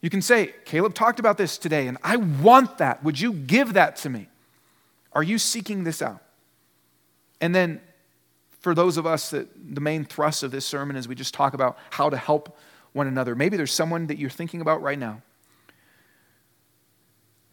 [0.00, 3.04] You can say, Caleb talked about this today, and I want that.
[3.04, 4.28] Would you give that to me?
[5.14, 6.22] Are you seeking this out?
[7.40, 7.80] And then,
[8.60, 11.54] for those of us that the main thrust of this sermon is we just talk
[11.54, 12.56] about how to help
[12.92, 13.34] one another.
[13.34, 15.22] Maybe there's someone that you're thinking about right now.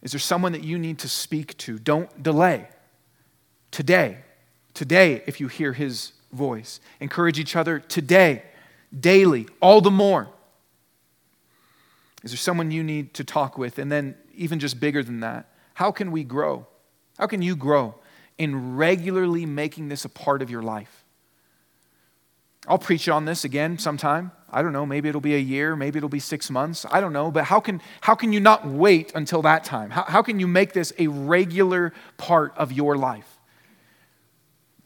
[0.02, 1.80] Is there someone that you need to speak to?
[1.80, 2.68] Don't delay.
[3.72, 4.20] Today,
[4.74, 8.44] today, if you hear his voice, encourage each other today,
[8.98, 10.30] daily, all the more.
[12.24, 13.80] Is there someone you need to talk with?
[13.80, 16.68] And then, even just bigger than that, how can we grow?
[17.20, 17.96] How can you grow
[18.38, 21.04] in regularly making this a part of your life?
[22.68, 24.32] I'll preach on this again sometime.
[24.52, 26.86] I don't know, maybe it'll be a year, maybe it'll be six months.
[26.90, 29.92] I don't know, but how can, how can you not wait until that time?
[29.92, 33.38] How, how can you make this a regular part of your life?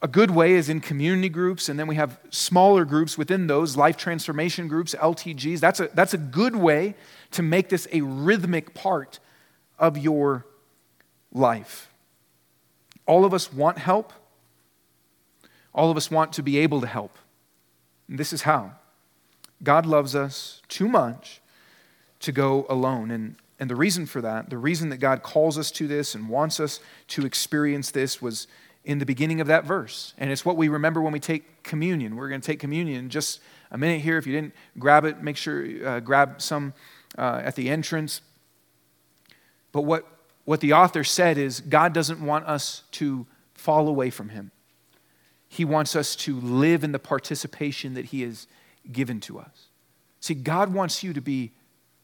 [0.01, 3.77] A good way is in community groups, and then we have smaller groups within those,
[3.77, 5.61] life transformation groups, LTGs.
[5.61, 6.95] That's a, that's a good way
[7.31, 9.19] to make this a rhythmic part
[9.79, 10.45] of your
[11.31, 11.92] life.
[13.05, 14.13] All of us want help.
[15.73, 17.17] All of us want to be able to help.
[18.07, 18.73] And this is how
[19.63, 21.41] God loves us too much
[22.19, 23.11] to go alone.
[23.11, 26.29] And, and the reason for that, the reason that God calls us to this and
[26.29, 26.79] wants us
[27.09, 28.47] to experience this was
[28.85, 30.13] in the beginning of that verse.
[30.17, 32.15] And it's what we remember when we take communion.
[32.15, 33.39] We're going to take communion just
[33.71, 34.17] a minute here.
[34.17, 36.73] If you didn't grab it, make sure uh, grab some
[37.17, 38.21] uh, at the entrance.
[39.71, 40.05] But what,
[40.45, 44.51] what the author said is God doesn't want us to fall away from Him.
[45.47, 48.47] He wants us to live in the participation that He has
[48.91, 49.67] given to us.
[50.19, 51.51] See, God wants you to be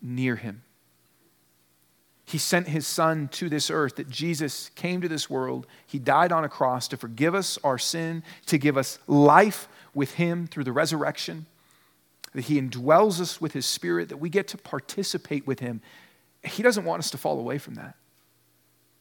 [0.02, 0.64] near Him.
[2.30, 5.66] He sent his son to this earth, that Jesus came to this world.
[5.88, 10.14] He died on a cross to forgive us our sin, to give us life with
[10.14, 11.48] him through the resurrection,
[12.36, 15.82] that he indwells us with his spirit, that we get to participate with him.
[16.44, 17.96] He doesn't want us to fall away from that.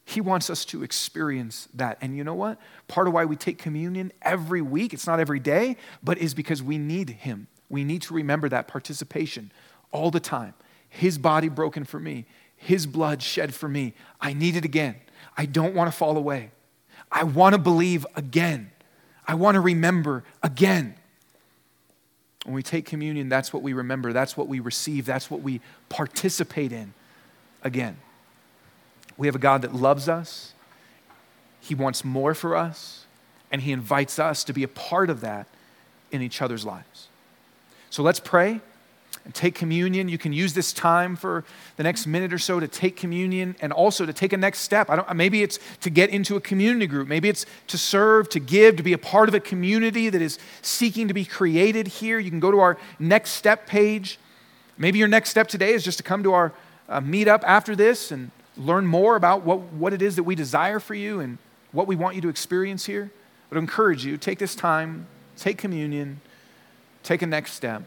[0.09, 1.99] He wants us to experience that.
[2.01, 2.59] And you know what?
[2.89, 6.63] Part of why we take communion every week, it's not every day, but is because
[6.63, 7.47] we need him.
[7.69, 9.53] We need to remember that participation
[9.93, 10.55] all the time.
[10.89, 12.25] His body broken for me,
[12.57, 13.93] his blood shed for me.
[14.19, 14.95] I need it again.
[15.37, 16.53] I don't want to fall away.
[17.13, 18.71] I want to believe again.
[19.27, 20.95] I want to remember again.
[22.47, 25.61] When we take communion, that's what we remember, that's what we receive, that's what we
[25.91, 26.95] participate in
[27.63, 27.99] again.
[29.19, 30.55] We have a God that loves us,
[31.61, 33.05] He wants more for us,
[33.53, 35.47] and He invites us to be a part of that
[36.11, 37.09] in each other's lives.
[37.91, 38.61] So let's pray
[39.25, 40.09] and take communion.
[40.09, 41.45] You can use this time for
[41.77, 44.89] the next minute or so to take communion and also to take a next step.
[44.89, 47.09] I don't, maybe it's to get into a community group.
[47.09, 50.39] Maybe it's to serve, to give, to be a part of a community that is
[50.62, 52.19] seeking to be created here.
[52.19, 54.19] You can go to our next step page.
[54.79, 56.53] Maybe your next step today is just to come to our
[56.89, 60.81] uh, meetup after this and learn more about what, what it is that we desire
[60.81, 61.39] for you and
[61.73, 63.11] what we want you to experience here.
[63.49, 65.07] But I encourage you, take this time,
[65.37, 66.21] take communion,
[67.03, 67.83] take a next step.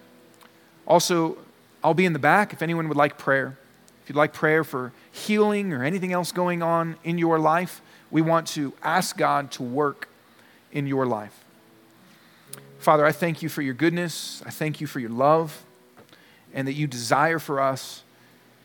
[0.87, 1.37] Also,
[1.83, 3.57] I'll be in the back if anyone would like prayer.
[4.01, 8.21] If you'd like prayer for healing or anything else going on in your life, we
[8.21, 10.09] want to ask God to work
[10.71, 11.43] in your life.
[12.79, 14.41] Father, I thank you for your goodness.
[14.45, 15.63] I thank you for your love
[16.53, 18.03] and that you desire for us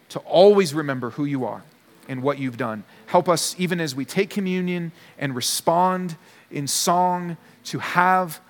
[0.08, 1.62] to always remember who you are
[2.08, 2.84] and what you've done.
[3.06, 6.16] Help us, even as we take communion and respond
[6.50, 8.40] in song, to have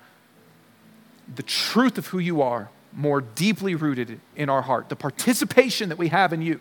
[1.35, 4.89] the truth of who you are more deeply rooted in our heart.
[4.89, 6.59] The participation that we have in you,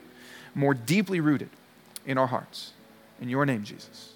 [0.54, 1.50] more deeply rooted
[2.04, 2.72] in our hearts.
[3.20, 4.15] In your name, Jesus.